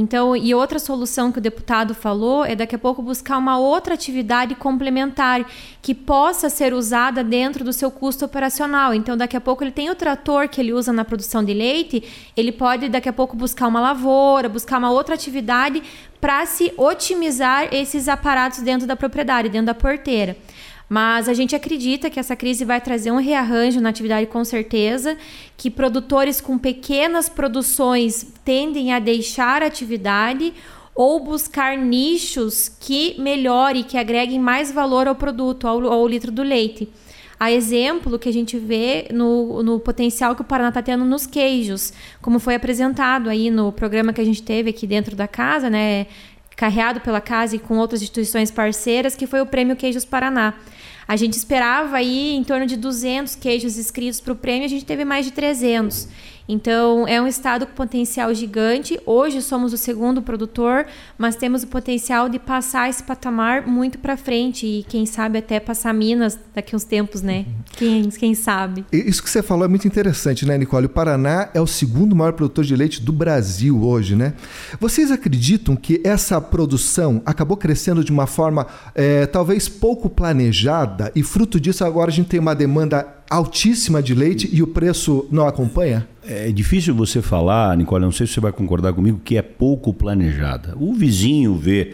Então, 0.00 0.34
e 0.34 0.54
outra 0.54 0.78
solução 0.78 1.30
que 1.30 1.36
o 1.36 1.42
deputado 1.42 1.94
falou 1.94 2.42
é 2.42 2.56
daqui 2.56 2.74
a 2.74 2.78
pouco 2.78 3.02
buscar 3.02 3.36
uma 3.36 3.58
outra 3.58 3.92
atividade 3.92 4.54
complementar 4.54 5.44
que 5.82 5.94
possa 5.94 6.48
ser 6.48 6.72
usada 6.72 7.22
dentro 7.22 7.62
do 7.62 7.70
seu 7.70 7.90
custo 7.90 8.24
operacional. 8.24 8.94
Então, 8.94 9.14
daqui 9.14 9.36
a 9.36 9.40
pouco 9.42 9.62
ele 9.62 9.70
tem 9.70 9.90
o 9.90 9.94
trator 9.94 10.48
que 10.48 10.58
ele 10.58 10.72
usa 10.72 10.90
na 10.90 11.04
produção 11.04 11.44
de 11.44 11.52
leite, 11.52 12.02
ele 12.34 12.50
pode 12.50 12.88
daqui 12.88 13.10
a 13.10 13.12
pouco 13.12 13.36
buscar 13.36 13.68
uma 13.68 13.78
lavoura, 13.78 14.48
buscar 14.48 14.78
uma 14.78 14.90
outra 14.90 15.14
atividade 15.14 15.82
para 16.18 16.46
se 16.46 16.72
otimizar 16.78 17.68
esses 17.70 18.08
aparatos 18.08 18.62
dentro 18.62 18.86
da 18.86 18.96
propriedade, 18.96 19.50
dentro 19.50 19.66
da 19.66 19.74
porteira. 19.74 20.34
Mas 20.92 21.28
a 21.28 21.34
gente 21.34 21.54
acredita 21.54 22.10
que 22.10 22.18
essa 22.18 22.34
crise 22.34 22.64
vai 22.64 22.80
trazer 22.80 23.12
um 23.12 23.20
rearranjo 23.20 23.80
na 23.80 23.90
atividade 23.90 24.26
com 24.26 24.44
certeza, 24.44 25.16
que 25.56 25.70
produtores 25.70 26.40
com 26.40 26.58
pequenas 26.58 27.28
produções 27.28 28.26
tendem 28.44 28.92
a 28.92 28.98
deixar 28.98 29.62
a 29.62 29.66
atividade 29.66 30.52
ou 30.92 31.20
buscar 31.20 31.78
nichos 31.78 32.68
que 32.68 33.14
melhore, 33.20 33.84
que 33.84 33.96
agreguem 33.96 34.40
mais 34.40 34.72
valor 34.72 35.06
ao 35.06 35.14
produto, 35.14 35.68
ao, 35.68 35.86
ao 35.86 36.08
litro 36.08 36.32
do 36.32 36.42
leite. 36.42 36.88
A 37.38 37.52
exemplo 37.52 38.18
que 38.18 38.28
a 38.28 38.32
gente 38.32 38.58
vê 38.58 39.06
no, 39.12 39.62
no 39.62 39.78
potencial 39.78 40.34
que 40.34 40.42
o 40.42 40.44
Paraná 40.44 40.70
está 40.70 40.82
tendo 40.82 41.04
nos 41.04 41.24
queijos, 41.24 41.92
como 42.20 42.40
foi 42.40 42.56
apresentado 42.56 43.30
aí 43.30 43.48
no 43.48 43.70
programa 43.70 44.12
que 44.12 44.20
a 44.20 44.24
gente 44.24 44.42
teve 44.42 44.70
aqui 44.70 44.88
dentro 44.88 45.14
da 45.14 45.28
casa, 45.28 45.70
né? 45.70 46.08
Carreado 46.56 47.00
pela 47.00 47.20
casa 47.20 47.54
e 47.54 47.60
com 47.60 47.78
outras 47.78 48.02
instituições 48.02 48.50
parceiras, 48.50 49.14
que 49.14 49.26
foi 49.26 49.40
o 49.40 49.46
Prêmio 49.46 49.76
Queijos 49.76 50.04
Paraná. 50.04 50.54
A 51.10 51.16
gente 51.16 51.32
esperava 51.32 51.96
aí 51.96 52.36
em 52.36 52.44
torno 52.44 52.64
de 52.64 52.76
200 52.76 53.34
queijos 53.34 53.76
inscritos 53.76 54.20
para 54.20 54.32
o 54.32 54.36
prêmio, 54.36 54.64
a 54.64 54.68
gente 54.68 54.84
teve 54.84 55.04
mais 55.04 55.26
de 55.26 55.32
300. 55.32 56.06
Então, 56.52 57.06
é 57.06 57.22
um 57.22 57.28
estado 57.28 57.64
com 57.64 57.74
potencial 57.74 58.34
gigante. 58.34 58.98
Hoje 59.06 59.40
somos 59.40 59.72
o 59.72 59.76
segundo 59.76 60.20
produtor, 60.20 60.84
mas 61.16 61.36
temos 61.36 61.62
o 61.62 61.68
potencial 61.68 62.28
de 62.28 62.40
passar 62.40 62.90
esse 62.90 63.04
patamar 63.04 63.68
muito 63.68 64.00
para 64.00 64.16
frente 64.16 64.66
e 64.66 64.82
quem 64.88 65.06
sabe 65.06 65.38
até 65.38 65.60
passar 65.60 65.94
Minas 65.94 66.36
daqui 66.52 66.74
uns 66.74 66.82
tempos, 66.82 67.22
né? 67.22 67.46
Quem, 67.76 68.08
quem 68.08 68.34
sabe. 68.34 68.84
Isso 68.90 69.22
que 69.22 69.30
você 69.30 69.44
falou 69.44 69.64
é 69.64 69.68
muito 69.68 69.86
interessante, 69.86 70.44
né, 70.44 70.58
Nicole? 70.58 70.86
O 70.86 70.88
Paraná 70.88 71.48
é 71.54 71.60
o 71.60 71.68
segundo 71.68 72.16
maior 72.16 72.32
produtor 72.32 72.64
de 72.64 72.74
leite 72.74 73.00
do 73.00 73.12
Brasil 73.12 73.80
hoje, 73.84 74.16
né? 74.16 74.34
Vocês 74.80 75.12
acreditam 75.12 75.76
que 75.76 76.00
essa 76.02 76.40
produção 76.40 77.22
acabou 77.24 77.56
crescendo 77.56 78.02
de 78.02 78.10
uma 78.10 78.26
forma 78.26 78.66
é, 78.96 79.24
talvez 79.26 79.68
pouco 79.68 80.10
planejada 80.10 81.12
e 81.14 81.22
fruto 81.22 81.60
disso 81.60 81.84
agora 81.84 82.10
a 82.10 82.12
gente 82.12 82.28
tem 82.28 82.40
uma 82.40 82.56
demanda 82.56 83.20
altíssima 83.30 84.02
de 84.02 84.12
leite 84.12 84.50
e 84.52 84.60
o 84.60 84.66
preço 84.66 85.26
não 85.30 85.46
acompanha? 85.46 86.06
É 86.32 86.52
difícil 86.52 86.94
você 86.94 87.20
falar, 87.20 87.76
Nicole, 87.76 88.04
não 88.04 88.12
sei 88.12 88.24
se 88.24 88.34
você 88.34 88.40
vai 88.40 88.52
concordar 88.52 88.92
comigo, 88.92 89.20
que 89.24 89.36
é 89.36 89.42
pouco 89.42 89.92
planejada. 89.92 90.76
O 90.78 90.94
vizinho 90.94 91.56
vê 91.56 91.92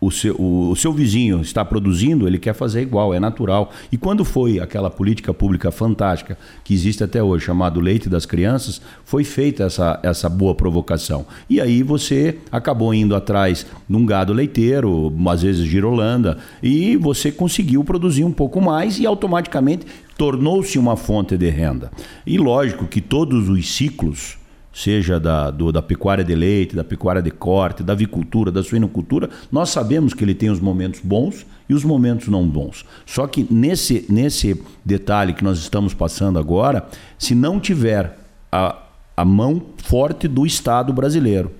o 0.00 0.10
seu, 0.10 0.34
o, 0.36 0.70
o, 0.70 0.76
seu 0.76 0.92
vizinho 0.92 1.40
está 1.40 1.64
produzindo, 1.64 2.26
ele 2.26 2.38
quer 2.38 2.54
fazer 2.54 2.82
igual, 2.82 3.12
é 3.12 3.18
natural. 3.18 3.72
E 3.90 3.96
quando 3.96 4.24
foi 4.24 4.60
aquela 4.60 4.88
política 4.88 5.34
pública 5.34 5.70
fantástica 5.70 6.38
que 6.62 6.72
existe 6.72 7.02
até 7.02 7.22
hoje, 7.22 7.46
chamado 7.46 7.80
Leite 7.80 8.08
das 8.08 8.24
Crianças, 8.24 8.80
foi 9.04 9.24
feita 9.24 9.64
essa, 9.64 9.98
essa 10.02 10.28
boa 10.28 10.54
provocação. 10.54 11.26
E 11.50 11.60
aí 11.60 11.82
você 11.82 12.38
acabou 12.52 12.94
indo 12.94 13.14
atrás 13.16 13.66
de 13.88 13.96
um 13.96 14.06
gado 14.06 14.32
leiteiro, 14.32 15.12
às 15.28 15.42
vezes 15.42 15.66
girolanda, 15.66 16.38
e 16.62 16.96
você 16.96 17.32
conseguiu 17.32 17.82
produzir 17.82 18.24
um 18.24 18.32
pouco 18.32 18.60
mais 18.60 18.98
e 19.00 19.06
automaticamente 19.06 19.84
tornou-se 20.16 20.78
uma 20.78 20.96
fonte 20.96 21.36
de 21.36 21.48
renda. 21.48 21.90
E 22.26 22.38
lógico 22.38 22.86
que 22.86 23.00
todos 23.00 23.48
os 23.48 23.74
ciclos 23.74 24.36
seja 24.78 25.18
da, 25.18 25.50
do, 25.50 25.72
da 25.72 25.82
pecuária 25.82 26.22
de 26.22 26.34
leite, 26.36 26.76
da 26.76 26.84
pecuária 26.84 27.20
de 27.20 27.32
corte, 27.32 27.82
da 27.82 27.94
avicultura, 27.94 28.52
da 28.52 28.62
suinocultura, 28.62 29.28
nós 29.50 29.70
sabemos 29.70 30.14
que 30.14 30.22
ele 30.22 30.36
tem 30.36 30.50
os 30.50 30.60
momentos 30.60 31.00
bons 31.02 31.44
e 31.68 31.74
os 31.74 31.82
momentos 31.82 32.28
não 32.28 32.48
bons. 32.48 32.84
Só 33.04 33.26
que 33.26 33.44
nesse, 33.50 34.06
nesse 34.08 34.62
detalhe 34.84 35.32
que 35.32 35.42
nós 35.42 35.58
estamos 35.58 35.94
passando 35.94 36.38
agora, 36.38 36.86
se 37.18 37.34
não 37.34 37.58
tiver 37.58 38.18
a, 38.52 38.76
a 39.16 39.24
mão 39.24 39.60
forte 39.78 40.28
do 40.28 40.46
Estado 40.46 40.92
brasileiro, 40.92 41.50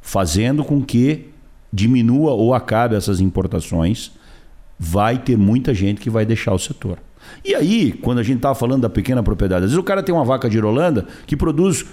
fazendo 0.00 0.64
com 0.64 0.82
que 0.82 1.26
diminua 1.70 2.32
ou 2.32 2.54
acabe 2.54 2.94
essas 2.94 3.20
importações, 3.20 4.10
vai 4.78 5.18
ter 5.18 5.36
muita 5.36 5.74
gente 5.74 6.00
que 6.00 6.08
vai 6.08 6.24
deixar 6.24 6.54
o 6.54 6.58
setor. 6.58 6.98
E 7.44 7.54
aí, 7.54 7.92
quando 7.92 8.20
a 8.20 8.22
gente 8.22 8.36
estava 8.36 8.54
falando 8.54 8.82
da 8.82 8.88
pequena 8.88 9.22
propriedade, 9.22 9.66
às 9.66 9.70
vezes 9.70 9.78
o 9.78 9.82
cara 9.82 10.02
tem 10.02 10.14
uma 10.14 10.24
vaca 10.24 10.48
de 10.48 10.56
Irolanda 10.56 11.06
que 11.26 11.36
produz 11.36 11.84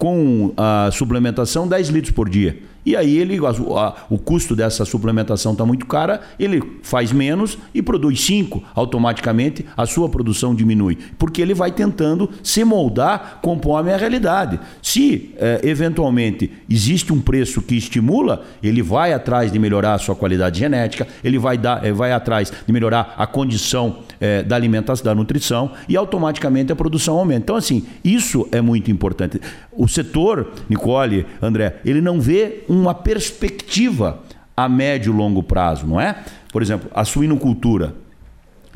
com 0.00 0.54
a 0.56 0.88
suplementação 0.90 1.68
10 1.68 1.90
litros 1.90 2.14
por 2.14 2.26
dia. 2.26 2.58
E 2.86 2.96
aí 2.96 3.18
ele, 3.18 3.38
a, 3.44 3.50
a, 3.50 3.94
o 4.08 4.16
custo 4.16 4.56
dessa 4.56 4.86
suplementação 4.86 5.52
está 5.52 5.66
muito 5.66 5.84
cara, 5.84 6.22
ele 6.38 6.62
faz 6.82 7.12
menos 7.12 7.58
e 7.74 7.82
produz 7.82 8.18
5. 8.22 8.64
Automaticamente 8.74 9.66
a 9.76 9.84
sua 9.84 10.08
produção 10.08 10.54
diminui. 10.54 10.96
Porque 11.18 11.42
ele 11.42 11.52
vai 11.52 11.70
tentando 11.70 12.30
se 12.42 12.64
moldar 12.64 13.40
conforme 13.42 13.92
a 13.92 13.98
realidade. 13.98 14.58
Se 14.82 15.34
é, 15.36 15.60
eventualmente 15.64 16.50
existe 16.66 17.12
um 17.12 17.20
preço 17.20 17.60
que 17.60 17.74
estimula, 17.74 18.46
ele 18.62 18.82
vai 18.82 19.12
atrás 19.12 19.52
de 19.52 19.58
melhorar 19.58 19.92
a 19.92 19.98
sua 19.98 20.16
qualidade 20.16 20.60
genética, 20.60 21.06
ele 21.22 21.38
vai, 21.38 21.58
dar, 21.58 21.84
é, 21.84 21.92
vai 21.92 22.10
atrás 22.10 22.50
de 22.66 22.72
melhorar 22.72 23.14
a 23.18 23.26
condição 23.26 23.98
é, 24.20 24.42
da 24.42 24.54
alimentação, 24.54 25.04
da 25.04 25.14
nutrição 25.14 25.72
e 25.88 25.96
automaticamente 25.96 26.70
a 26.70 26.76
produção 26.76 27.18
aumenta. 27.18 27.40
Então, 27.42 27.56
assim, 27.56 27.86
isso 28.04 28.46
é 28.52 28.60
muito 28.60 28.90
importante. 28.90 29.40
O 29.72 29.88
setor, 29.88 30.52
Nicole, 30.68 31.26
André, 31.40 31.80
ele 31.84 32.00
não 32.00 32.20
vê 32.20 32.64
uma 32.68 32.94
perspectiva 32.94 34.20
a 34.56 34.68
médio 34.68 35.12
e 35.12 35.16
longo 35.16 35.42
prazo, 35.42 35.86
não 35.86 36.00
é? 36.00 36.16
Por 36.52 36.60
exemplo, 36.60 36.90
a 36.94 37.04
suinocultura 37.04 37.94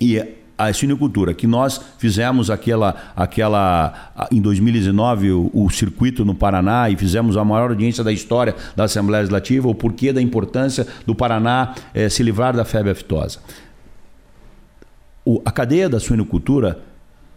e 0.00 0.22
a 0.56 0.72
suinocultura, 0.72 1.34
que 1.34 1.46
nós 1.46 1.80
fizemos 1.98 2.48
aquela, 2.48 2.94
aquela 3.16 4.12
em 4.30 4.40
2019 4.40 5.32
o, 5.32 5.50
o, 5.52 5.68
circuito 5.68 6.24
no 6.24 6.34
Paraná 6.34 6.88
e 6.88 6.96
fizemos 6.96 7.36
a 7.36 7.44
maior 7.44 7.70
audiência 7.70 8.04
da 8.04 8.12
história 8.12 8.54
da 8.76 8.84
Assembleia 8.84 9.22
Legislativa, 9.22 9.68
o 9.68 9.74
porquê 9.74 10.12
da 10.12 10.22
importância 10.22 10.86
do 11.04 11.14
Paraná 11.14 11.74
eh, 11.92 12.08
se 12.08 12.22
livrar 12.22 12.54
da 12.56 12.64
febre 12.64 12.92
aftosa. 12.92 13.40
O, 15.24 15.40
a 15.44 15.50
cadeia 15.50 15.88
da 15.88 15.98
suinocultura 15.98 16.82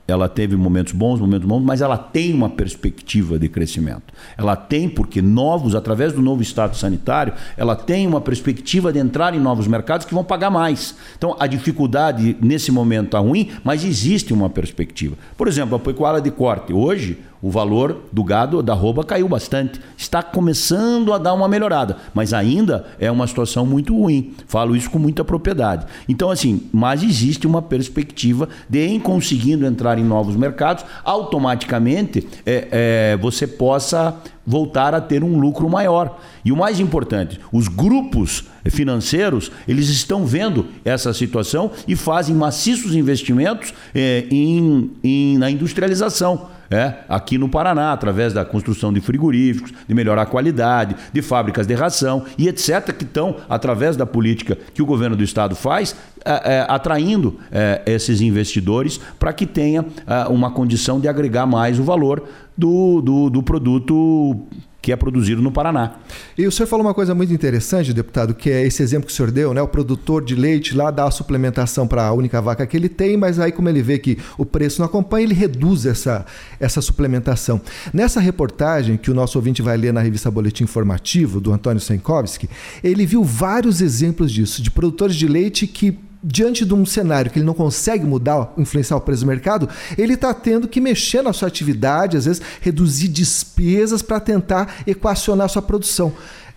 ela 0.08 0.30
teve 0.30 0.56
momentos 0.56 0.94
bons, 0.94 1.20
momentos 1.20 1.46
bons, 1.46 1.62
mas 1.62 1.82
ela 1.82 1.98
tem 1.98 2.34
uma 2.34 2.50
perspectiva 2.50 3.38
de 3.38 3.50
crescimento. 3.50 4.14
Ela 4.38 4.56
tem, 4.56 4.88
porque 4.88 5.22
novos, 5.22 5.76
através 5.76 6.14
do 6.14 6.22
novo 6.22 6.42
status 6.42 6.80
sanitário, 6.80 7.34
ela 7.58 7.76
tem 7.76 8.08
uma 8.08 8.22
perspectiva 8.22 8.94
de 8.94 9.00
entrar 9.00 9.36
em 9.36 9.40
novos 9.40 9.68
mercados 9.68 10.06
que 10.06 10.14
vão 10.14 10.24
pagar 10.24 10.50
mais. 10.50 10.96
Então, 11.18 11.36
a 11.38 11.46
dificuldade 11.46 12.38
nesse 12.42 12.72
momento 12.72 13.08
está 13.08 13.20
ruim, 13.20 13.50
mas 13.66 13.84
existe 13.84 14.34
uma 14.34 14.50
perspectiva. 14.50 15.18
Por 15.36 15.48
exemplo, 15.48 15.76
a 15.76 15.80
pecuária 15.80 16.22
de 16.22 16.32
corte. 16.32 16.72
Hoje, 16.72 17.20
o 17.42 17.52
valor 17.52 18.04
do 18.12 18.24
gado 18.24 18.64
da 18.64 18.74
roupa 18.74 19.04
caiu 19.04 19.28
bastante. 19.30 19.80
Está 19.96 20.24
começando 20.24 21.14
a 21.14 21.18
dar 21.18 21.34
uma 21.34 21.48
melhorada, 21.48 21.98
mas 22.14 22.34
ainda 22.34 22.88
é 23.00 23.12
uma 23.12 23.28
situação 23.28 23.66
muito 23.66 23.96
ruim. 23.96 24.34
Falo 24.48 24.76
isso 24.76 24.90
com 24.90 25.00
muita 25.00 25.24
propriedade. 25.24 25.86
Então, 26.10 26.30
assim, 26.30 26.64
mas 26.72 27.04
existe 27.04 27.46
uma 27.46 27.62
perspectiva 27.62 28.50
de, 28.68 28.86
em 28.88 29.00
conseguindo 29.00 29.66
entrar 29.66 30.00
em 30.00 30.04
novos 30.04 30.36
mercados, 30.36 30.84
automaticamente 31.04 32.28
é, 32.46 32.68
é, 32.72 33.18
você 33.18 33.46
possa 33.46 34.16
voltar 34.46 34.96
a 34.96 35.02
ter 35.02 35.24
um 35.24 35.38
lucro 35.38 35.70
maior. 35.70 36.20
E 36.44 36.54
o 36.54 36.58
mais 36.58 36.80
importante, 36.80 37.40
os 37.52 37.68
grupos 37.68 38.46
financeiros, 38.70 39.52
eles 39.68 39.90
estão 39.90 40.26
vendo 40.26 40.68
essa 40.86 41.14
situação 41.14 41.72
e 41.86 41.96
fazem 41.96 42.34
maciços 42.34 42.96
investimentos 42.96 43.74
é, 43.94 44.26
em, 44.32 44.90
em, 45.04 45.38
na 45.38 45.52
industrialização 45.52 46.57
é, 46.70 46.94
aqui 47.08 47.38
no 47.38 47.50
Paraná, 47.50 47.94
através 47.94 48.34
da 48.34 48.44
construção 48.44 48.92
de 48.92 49.02
frigoríficos, 49.02 49.74
de 49.88 49.94
melhorar 49.94 50.24
a 50.24 50.26
qualidade, 50.26 50.96
de 51.14 51.22
fábricas 51.22 51.66
de 51.66 51.74
ração 51.74 52.26
e 52.38 52.48
etc., 52.48 52.94
que 52.94 53.04
estão, 53.04 53.38
através 53.50 53.96
da 53.96 54.06
política 54.06 54.58
que 54.74 54.82
o 54.82 54.86
governo 54.86 55.16
do 55.16 55.24
estado 55.24 55.56
faz, 55.56 55.96
é, 56.26 56.58
é, 56.58 56.66
atraindo 56.68 57.40
é, 57.52 57.82
esses 57.86 58.20
investidores 58.20 59.00
para 59.18 59.32
que 59.32 59.46
tenha 59.46 59.86
é, 60.06 60.28
uma 60.28 60.52
condição 60.52 61.00
de 61.00 61.08
agregar 61.08 61.46
mais 61.46 61.80
o 61.80 61.84
valor 61.84 62.28
do, 62.58 63.02
do, 63.02 63.30
do 63.30 63.44
produto 63.44 64.48
que 64.88 64.92
é 64.94 64.96
produzido 64.96 65.42
no 65.42 65.52
Paraná. 65.52 65.98
E 66.38 66.48
o 66.48 66.52
senhor 66.52 66.66
falou 66.66 66.86
uma 66.86 66.94
coisa 66.94 67.14
muito 67.14 67.34
interessante, 67.34 67.92
deputado, 67.92 68.34
que 68.34 68.50
é 68.50 68.66
esse 68.66 68.82
exemplo 68.82 69.08
que 69.08 69.12
o 69.12 69.16
senhor 69.16 69.32
deu, 69.32 69.54
né? 69.54 69.62
O 69.62 69.68
produtor 69.68 70.24
de 70.24 70.34
leite 70.34 70.74
lá 70.74 70.90
dá 70.92 71.04
a 71.04 71.12
suplementação 71.12 71.86
para 71.86 72.08
a 72.08 72.14
única 72.14 72.42
vaca 72.42 72.66
que 72.66 72.78
ele 72.78 72.88
tem, 72.88 73.18
mas 73.18 73.38
aí 73.38 73.52
como 73.52 73.68
ele 73.68 73.82
vê 73.82 74.00
que 74.00 74.18
o 74.38 74.46
preço 74.46 74.80
não 74.80 74.86
acompanha, 74.86 75.26
ele 75.26 75.34
reduz 75.34 75.86
essa, 75.86 76.26
essa 76.58 76.82
suplementação. 76.82 77.60
Nessa 77.94 78.22
reportagem 78.22 78.96
que 78.96 79.12
o 79.12 79.14
nosso 79.14 79.38
ouvinte 79.38 79.62
vai 79.62 79.76
ler 79.76 79.92
na 79.92 80.00
revista 80.00 80.32
Boletim 80.32 80.64
Informativo, 80.64 81.42
do 81.42 81.52
Antônio 81.52 81.82
Senkowski, 81.82 82.50
ele 82.82 83.06
viu 83.06 83.26
vários 83.26 83.82
exemplos 83.82 84.32
disso, 84.32 84.62
de 84.62 84.72
produtores 84.72 85.18
de 85.18 85.28
leite 85.28 85.68
que 85.68 86.00
diante 86.24 86.66
de 86.66 86.74
um 86.74 86.86
cenário 86.86 87.32
que 87.32 87.40
ele 87.40 87.46
não 87.46 87.54
consegue 87.54 88.06
mudar, 88.06 88.54
influenciar 88.58 88.98
o 88.98 89.02
preço 89.02 89.24
do 89.24 89.28
mercado, 89.28 89.70
ele 89.98 90.14
está 90.14 90.34
tendo 90.34 90.68
que 90.68 90.82
mexer 90.82 91.22
na 91.22 91.34
sua 91.34 91.48
atividade, 91.48 92.18
às 92.18 92.26
vezes 92.26 92.42
reduzir 92.62 93.08
despesas 93.08 94.02
para 94.02 94.20
tentar 94.20 94.84
equacionar 94.86 95.46
a 95.46 95.50
sua 95.50 95.62
produção. 95.62 96.14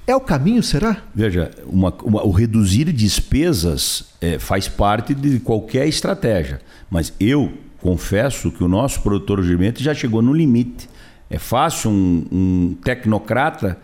É 0.07 0.17
o 0.17 0.21
caminho, 0.21 0.63
será? 0.63 1.05
Veja, 1.15 1.51
uma, 1.67 1.95
uma, 2.03 2.27
o 2.27 2.31
reduzir 2.31 2.93
despesas 2.93 4.07
é, 4.21 4.39
faz 4.39 4.67
parte 4.67 5.15
de 5.15 5.39
qualquer 5.39 5.87
estratégia. 5.87 6.61
Mas 6.91 7.13
eu 7.21 7.53
confesso 7.79 8.51
que 8.51 8.65
o 8.65 8.69
nosso 8.69 9.03
produtor 9.03 9.41
de 9.41 9.49
alimento 9.49 9.83
já 9.83 9.95
chegou 9.95 10.21
no 10.21 10.33
limite. 10.33 10.89
É 11.29 11.39
fácil 11.39 11.91
um, 11.91 12.27
um 12.33 12.77
tecnocrata 12.83 13.79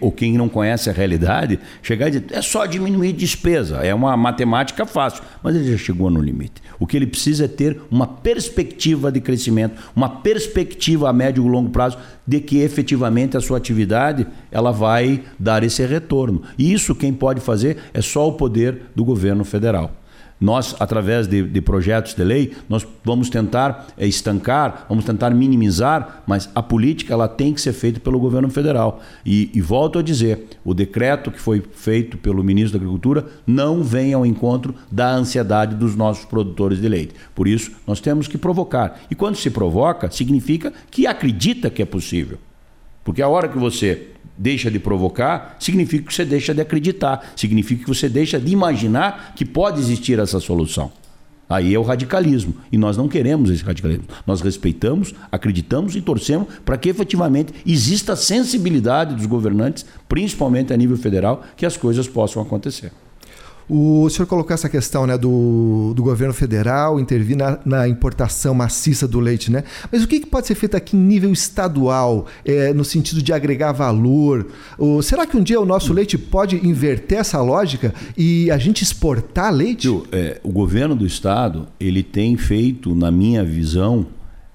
ou 0.00 0.12
quem 0.12 0.38
não 0.38 0.48
conhece 0.48 0.88
a 0.88 0.92
realidade, 0.92 1.58
chegar 1.82 2.08
e 2.08 2.12
dizer, 2.12 2.26
é 2.30 2.40
só 2.40 2.64
diminuir 2.66 3.12
despesa. 3.12 3.78
É 3.78 3.94
uma 3.94 4.16
matemática 4.16 4.86
fácil, 4.86 5.22
mas 5.42 5.56
ele 5.56 5.72
já 5.72 5.76
chegou 5.76 6.10
no 6.10 6.20
limite. 6.20 6.62
O 6.78 6.86
que 6.86 6.96
ele 6.96 7.06
precisa 7.06 7.46
é 7.46 7.48
ter 7.48 7.80
uma 7.90 8.06
perspectiva 8.06 9.10
de 9.10 9.20
crescimento, 9.20 9.80
uma 9.94 10.08
perspectiva 10.08 11.10
a 11.10 11.12
médio 11.12 11.44
e 11.44 11.48
longo 11.48 11.70
prazo 11.70 11.98
de 12.26 12.40
que 12.40 12.58
efetivamente 12.58 13.36
a 13.36 13.40
sua 13.40 13.58
atividade 13.58 14.26
ela 14.50 14.70
vai 14.70 15.22
dar 15.38 15.62
esse 15.62 15.84
retorno. 15.84 16.42
E 16.56 16.72
isso 16.72 16.94
quem 16.94 17.12
pode 17.12 17.40
fazer 17.40 17.78
é 17.92 18.00
só 18.00 18.28
o 18.28 18.32
poder 18.32 18.82
do 18.94 19.04
governo 19.04 19.44
federal. 19.44 19.90
Nós, 20.44 20.76
através 20.78 21.26
de, 21.26 21.42
de, 21.42 21.62
projetos 21.62 22.12
de 22.12 22.22
lei, 22.22 22.52
nós 22.68 22.86
vamos 23.02 23.30
tentar 23.30 23.86
é, 23.96 24.06
estancar, 24.06 24.84
vamos 24.90 25.06
tentar 25.06 25.30
minimizar, 25.30 26.22
mas 26.26 26.50
a 26.54 26.62
política 26.62 27.14
ela 27.14 27.26
tem 27.26 27.54
que 27.54 27.62
ser 27.62 27.72
feita 27.72 27.98
pelo 27.98 28.20
governo 28.20 28.50
federal. 28.50 29.00
E, 29.24 29.50
e 29.54 29.62
volto 29.62 29.98
a 29.98 30.02
dizer, 30.02 30.48
o 30.62 30.74
decreto 30.74 31.30
que 31.30 31.40
foi 31.40 31.62
feito 31.72 32.18
pelo 32.18 32.44
ministro 32.44 32.78
da 32.78 32.84
Agricultura 32.84 33.24
não 33.46 33.82
vem 33.82 34.12
ao 34.12 34.26
encontro 34.26 34.74
da 34.92 35.10
ansiedade 35.14 35.76
dos 35.76 35.96
nossos 35.96 36.26
produtores 36.26 36.78
de 36.78 36.90
leite. 36.90 37.14
Por 37.34 37.48
isso, 37.48 37.72
nós 37.86 37.98
temos 37.98 38.28
que 38.28 38.36
provocar. 38.36 39.00
E 39.10 39.14
quando 39.14 39.36
se 39.36 39.48
provoca, 39.48 40.10
significa 40.10 40.74
que 40.90 41.06
acredita 41.06 41.70
que 41.70 41.80
é 41.80 41.86
possível. 41.86 42.36
Porque 43.04 43.22
a 43.22 43.28
hora 43.28 43.48
que 43.48 43.58
você 43.58 44.08
deixa 44.36 44.70
de 44.70 44.78
provocar, 44.78 45.56
significa 45.60 46.06
que 46.08 46.14
você 46.14 46.24
deixa 46.24 46.52
de 46.52 46.60
acreditar, 46.60 47.32
significa 47.36 47.84
que 47.84 47.88
você 47.88 48.08
deixa 48.08 48.40
de 48.40 48.50
imaginar 48.50 49.32
que 49.36 49.44
pode 49.44 49.78
existir 49.78 50.18
essa 50.18 50.40
solução. 50.40 50.90
Aí 51.48 51.74
é 51.74 51.78
o 51.78 51.82
radicalismo. 51.82 52.54
E 52.72 52.78
nós 52.78 52.96
não 52.96 53.06
queremos 53.06 53.50
esse 53.50 53.62
radicalismo. 53.62 54.06
Nós 54.26 54.40
respeitamos, 54.40 55.14
acreditamos 55.30 55.94
e 55.94 56.00
torcemos 56.00 56.48
para 56.64 56.78
que 56.78 56.88
efetivamente 56.88 57.52
exista 57.66 58.16
sensibilidade 58.16 59.14
dos 59.14 59.26
governantes, 59.26 59.84
principalmente 60.08 60.72
a 60.72 60.76
nível 60.76 60.96
federal, 60.96 61.44
que 61.56 61.66
as 61.66 61.76
coisas 61.76 62.08
possam 62.08 62.42
acontecer. 62.42 62.90
O 63.68 64.08
senhor 64.10 64.26
colocou 64.26 64.52
essa 64.52 64.68
questão 64.68 65.06
né, 65.06 65.16
do, 65.16 65.92
do 65.94 66.02
governo 66.02 66.34
federal 66.34 67.00
intervir 67.00 67.36
na, 67.36 67.58
na, 67.64 67.88
importação 67.88 68.54
maciça 68.54 69.08
do 69.08 69.18
leite, 69.18 69.50
né? 69.50 69.64
Mas 69.90 70.02
o 70.02 70.08
que, 70.08 70.20
que 70.20 70.26
pode 70.26 70.46
ser 70.46 70.54
feito 70.54 70.76
aqui 70.76 70.96
em 70.96 71.00
nível 71.00 71.32
estadual, 71.32 72.26
é, 72.44 72.74
no 72.74 72.84
sentido 72.84 73.22
de 73.22 73.32
agregar 73.32 73.72
valor? 73.72 74.46
Ou, 74.76 75.00
será 75.02 75.26
que 75.26 75.36
um 75.36 75.42
dia 75.42 75.60
o 75.60 75.64
nosso 75.64 75.92
leite 75.92 76.18
pode 76.18 76.56
inverter 76.66 77.18
essa 77.18 77.40
lógica 77.40 77.94
e 78.16 78.50
a 78.50 78.58
gente 78.58 78.82
exportar 78.82 79.52
leite? 79.52 79.88
é, 80.12 80.40
o 80.42 80.52
governo 80.52 80.94
do 80.94 81.06
estado 81.06 81.66
ele 81.80 82.02
tem 82.02 82.36
feito, 82.36 82.94
na 82.94 83.10
minha 83.10 83.44
visão, 83.44 84.06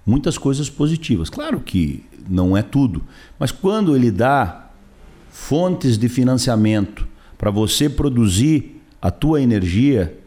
muitas 0.06 0.38
coisas 0.38 0.70
positivas. 0.70 1.30
Claro 1.30 1.60
que 1.60 2.04
não 2.28 2.56
é 2.56 2.62
tudo, 2.62 3.04
mas 3.40 3.52
quando 3.52 3.96
ele 3.96 4.12
dá 4.12 4.70
fontes 5.32 5.98
de 5.98 6.08
financiamento 6.08 7.08
para 7.38 7.50
você 7.50 7.90
produzir 7.90 8.79
a 9.02 9.12
tua 9.12 9.42
energia, 9.42 10.18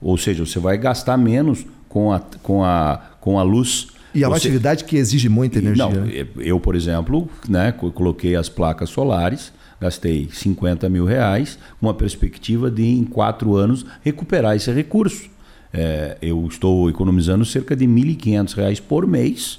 ou 0.00 0.16
seja, 0.16 0.44
você 0.44 0.58
vai 0.58 0.78
gastar 0.78 1.16
menos 1.16 1.66
com 1.88 2.12
a, 2.12 2.20
com 2.42 2.64
a, 2.64 3.00
com 3.20 3.38
a 3.38 3.42
luz. 3.42 3.88
E 4.14 4.22
é 4.22 4.28
uma 4.28 4.38
você... 4.38 4.48
atividade 4.48 4.84
que 4.84 4.96
exige 4.96 5.28
muita 5.28 5.58
energia. 5.58 5.84
Não, 5.84 5.92
né? 5.92 6.26
eu, 6.38 6.58
por 6.58 6.74
exemplo, 6.74 7.28
né, 7.48 7.72
coloquei 7.72 8.36
as 8.36 8.48
placas 8.48 8.90
solares, 8.90 9.52
gastei 9.80 10.28
50 10.32 10.88
mil 10.88 11.04
reais, 11.04 11.58
com 11.80 11.86
uma 11.86 11.94
perspectiva 11.94 12.70
de, 12.70 12.84
em 12.84 13.04
quatro 13.04 13.54
anos, 13.54 13.84
recuperar 14.02 14.56
esse 14.56 14.72
recurso. 14.72 15.28
É, 15.72 16.16
eu 16.22 16.46
estou 16.46 16.88
economizando 16.88 17.44
cerca 17.44 17.74
de 17.74 17.84
R$ 17.84 17.92
1.500 17.92 18.80
por 18.80 19.06
mês, 19.06 19.58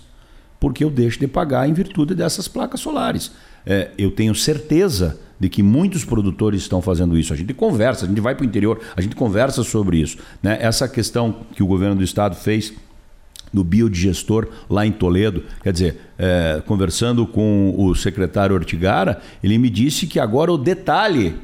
porque 0.59 0.83
eu 0.83 0.89
deixo 0.89 1.19
de 1.19 1.27
pagar 1.27 1.67
em 1.67 1.73
virtude 1.73 2.15
dessas 2.15 2.47
placas 2.47 2.79
solares. 2.79 3.31
É, 3.65 3.91
eu 3.97 4.11
tenho 4.11 4.33
certeza 4.33 5.19
de 5.39 5.49
que 5.49 5.61
muitos 5.61 6.05
produtores 6.05 6.61
estão 6.61 6.81
fazendo 6.81 7.17
isso. 7.17 7.33
A 7.33 7.35
gente 7.35 7.53
conversa, 7.53 8.05
a 8.05 8.07
gente 8.07 8.21
vai 8.21 8.35
para 8.35 8.43
o 8.43 8.45
interior, 8.45 8.79
a 8.95 9.01
gente 9.01 9.15
conversa 9.15 9.63
sobre 9.63 9.97
isso. 9.97 10.17
Né? 10.41 10.57
Essa 10.61 10.87
questão 10.87 11.41
que 11.55 11.63
o 11.63 11.67
governo 11.67 11.95
do 11.95 12.03
estado 12.03 12.35
fez 12.35 12.73
do 13.53 13.63
biodigestor 13.63 14.47
lá 14.69 14.85
em 14.85 14.91
Toledo, 14.91 15.43
quer 15.63 15.71
dizer, 15.71 16.01
é, 16.17 16.61
conversando 16.65 17.25
com 17.25 17.73
o 17.77 17.95
secretário 17.95 18.55
Ortigara, 18.55 19.21
ele 19.43 19.57
me 19.57 19.69
disse 19.69 20.07
que 20.07 20.19
agora 20.19 20.51
o 20.51 20.57
detalhe 20.57 21.35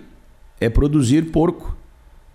é 0.59 0.69
produzir 0.69 1.31
porco 1.31 1.77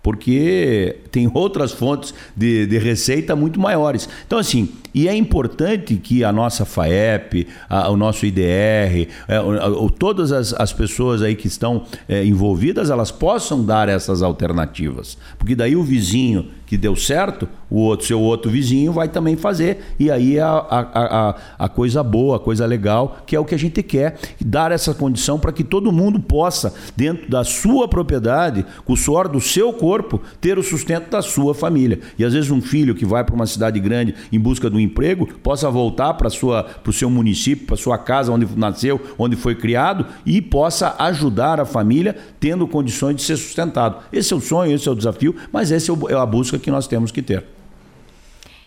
porque 0.07 0.99
tem 1.11 1.29
outras 1.33 1.73
fontes 1.73 2.13
de, 2.33 2.65
de, 2.65 2.77
receita 2.77 3.35
muito 3.35 3.59
maiores. 3.59 4.07
Então, 4.25 4.39
assim, 4.39 4.69
e 4.95 5.05
é 5.05 5.13
importante 5.13 5.97
que 5.97 6.23
a 6.23 6.31
nossa 6.31 6.63
FAEP, 6.63 7.45
a, 7.67 7.89
o 7.89 7.97
nosso 7.97 8.25
IDR, 8.25 9.09
é, 9.27 9.37
o, 9.41 9.89
todas 9.89 10.31
as, 10.31 10.53
as, 10.53 10.71
pessoas 10.71 11.21
aí 11.21 11.35
que 11.35 11.47
estão 11.47 11.83
é, 12.07 12.23
envolvidas, 12.23 12.89
elas 12.89 13.11
possam 13.11 13.65
dar 13.65 13.89
essas 13.89 14.21
alternativas. 14.23 15.17
Porque 15.37 15.53
daí 15.53 15.75
o 15.75 15.83
vizinho 15.83 16.51
que 16.67 16.77
deu 16.77 16.97
certo, 16.97 17.47
o 17.69 17.77
outro, 17.77 18.05
seu 18.05 18.19
outro 18.19 18.51
vizinho 18.51 18.91
vai 18.91 19.07
também 19.07 19.37
fazer. 19.37 19.95
E 19.97 20.11
aí 20.11 20.37
é 20.37 20.41
a, 20.41 20.49
a, 20.51 21.29
a, 21.29 21.35
a 21.57 21.69
coisa 21.69 22.03
boa, 22.03 22.35
a 22.35 22.39
coisa 22.39 22.65
legal, 22.65 23.19
que 23.25 23.35
é 23.35 23.39
o 23.39 23.45
que 23.45 23.55
a 23.55 23.57
gente 23.57 23.81
quer, 23.81 24.19
dar 24.45 24.73
essa 24.73 24.93
condição 24.93 25.39
para 25.39 25.53
que 25.53 25.63
todo 25.63 25.93
mundo 25.93 26.19
possa, 26.19 26.73
dentro 26.95 27.29
da 27.29 27.45
sua 27.45 27.87
propriedade, 27.87 28.65
com 28.83 28.93
o 28.93 28.97
suor 28.97 29.29
do 29.29 29.39
seu 29.39 29.71
corpo, 29.71 30.21
ter 30.41 30.59
o 30.59 30.63
sustento 30.63 31.09
da 31.09 31.21
sua 31.21 31.55
família. 31.55 32.01
E 32.19 32.25
às 32.25 32.33
vezes 32.33 32.51
um 32.51 32.61
filho 32.61 32.93
que 32.93 33.05
vai 33.05 33.23
para 33.23 33.33
uma 33.33 33.47
cidade 33.47 33.79
grande 33.79 34.13
em 34.29 34.39
busca 34.39 34.69
de 34.69 34.75
um 34.75 34.79
emprego 34.79 35.25
possa 35.41 35.71
voltar 35.71 36.15
para 36.15 36.27
o 36.27 36.93
seu 36.93 37.09
município, 37.09 37.65
para 37.65 37.77
sua 37.77 37.97
casa 37.97 38.29
onde 38.29 38.45
nasceu, 38.57 38.99
onde 39.17 39.37
foi 39.37 39.55
criado 39.55 40.05
e 40.25 40.41
possa 40.41 40.95
ajudar 40.99 41.61
a 41.61 41.65
família 41.65 42.17
tendo 42.41 42.67
condições 42.67 43.15
de 43.15 43.21
ser 43.21 43.37
sustentado. 43.37 43.99
Esse 44.11 44.33
é 44.33 44.35
o 44.35 44.41
sonho, 44.41 44.75
esse 44.75 44.87
é 44.87 44.91
o 44.91 44.95
desafio, 44.95 45.33
mas 45.49 45.71
esse 45.71 45.89
é, 45.89 45.93
é 46.09 46.15
a 46.15 46.25
busca 46.25 46.56
que 46.59 46.71
nós 46.71 46.87
temos 46.87 47.11
que 47.11 47.21
ter. 47.21 47.43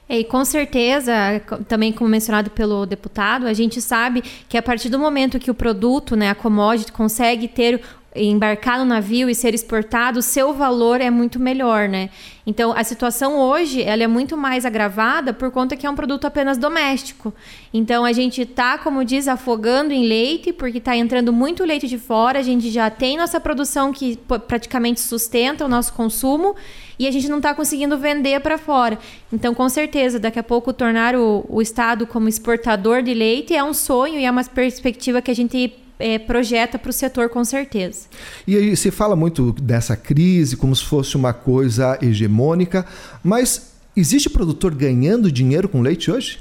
E 0.08 0.24
com 0.24 0.44
certeza, 0.44 1.12
também 1.68 1.92
como 1.92 2.10
mencionado 2.10 2.50
pelo 2.50 2.84
deputado, 2.84 3.46
a 3.46 3.52
gente 3.52 3.80
sabe 3.80 4.24
que 4.48 4.58
a 4.58 4.62
partir 4.62 4.88
do 4.88 4.98
momento 4.98 5.38
que 5.38 5.52
o 5.52 5.54
produto, 5.54 6.16
né, 6.16 6.30
a 6.30 6.34
commodity, 6.34 6.90
consegue 6.90 7.46
ter 7.46 7.80
embarcar 8.14 8.78
no 8.78 8.84
navio 8.84 9.30
e 9.30 9.34
ser 9.34 9.54
exportado, 9.54 10.18
o 10.18 10.22
seu 10.22 10.52
valor 10.52 11.00
é 11.00 11.10
muito 11.10 11.38
melhor, 11.38 11.88
né? 11.88 12.10
Então, 12.44 12.72
a 12.76 12.82
situação 12.82 13.38
hoje, 13.38 13.82
ela 13.82 14.02
é 14.02 14.06
muito 14.08 14.36
mais 14.36 14.66
agravada 14.66 15.32
por 15.32 15.50
conta 15.52 15.76
que 15.76 15.86
é 15.86 15.90
um 15.90 15.94
produto 15.94 16.24
apenas 16.24 16.58
doméstico. 16.58 17.32
Então, 17.72 18.04
a 18.04 18.12
gente 18.12 18.42
está, 18.42 18.76
como 18.78 19.04
diz, 19.04 19.28
afogando 19.28 19.92
em 19.92 20.04
leite, 20.04 20.52
porque 20.52 20.78
está 20.78 20.96
entrando 20.96 21.32
muito 21.32 21.64
leite 21.64 21.86
de 21.86 21.98
fora, 21.98 22.40
a 22.40 22.42
gente 22.42 22.68
já 22.70 22.90
tem 22.90 23.16
nossa 23.16 23.38
produção 23.38 23.92
que 23.92 24.18
praticamente 24.48 25.00
sustenta 25.00 25.64
o 25.64 25.68
nosso 25.68 25.92
consumo 25.92 26.56
e 26.98 27.06
a 27.06 27.10
gente 27.10 27.28
não 27.28 27.36
está 27.36 27.54
conseguindo 27.54 27.96
vender 27.96 28.40
para 28.40 28.58
fora. 28.58 28.98
Então, 29.32 29.54
com 29.54 29.68
certeza, 29.68 30.18
daqui 30.18 30.38
a 30.38 30.42
pouco 30.42 30.72
tornar 30.72 31.14
o, 31.14 31.46
o 31.48 31.62
Estado 31.62 32.06
como 32.06 32.28
exportador 32.28 33.02
de 33.02 33.14
leite 33.14 33.54
é 33.54 33.62
um 33.62 33.72
sonho 33.72 34.18
e 34.18 34.24
é 34.24 34.30
uma 34.30 34.42
perspectiva 34.42 35.22
que 35.22 35.30
a 35.30 35.34
gente 35.34 35.72
é, 36.00 36.18
projeta 36.18 36.78
para 36.78 36.90
o 36.90 36.92
setor 36.92 37.28
com 37.28 37.44
certeza. 37.44 38.06
E 38.46 38.56
aí 38.56 38.76
se 38.76 38.90
fala 38.90 39.14
muito 39.14 39.52
dessa 39.52 39.96
crise 39.96 40.56
como 40.56 40.74
se 40.74 40.84
fosse 40.84 41.16
uma 41.16 41.32
coisa 41.32 41.98
hegemônica, 42.02 42.84
mas 43.22 43.72
existe 43.96 44.28
produtor 44.28 44.74
ganhando 44.74 45.30
dinheiro 45.30 45.68
com 45.68 45.80
leite 45.80 46.10
hoje? 46.10 46.38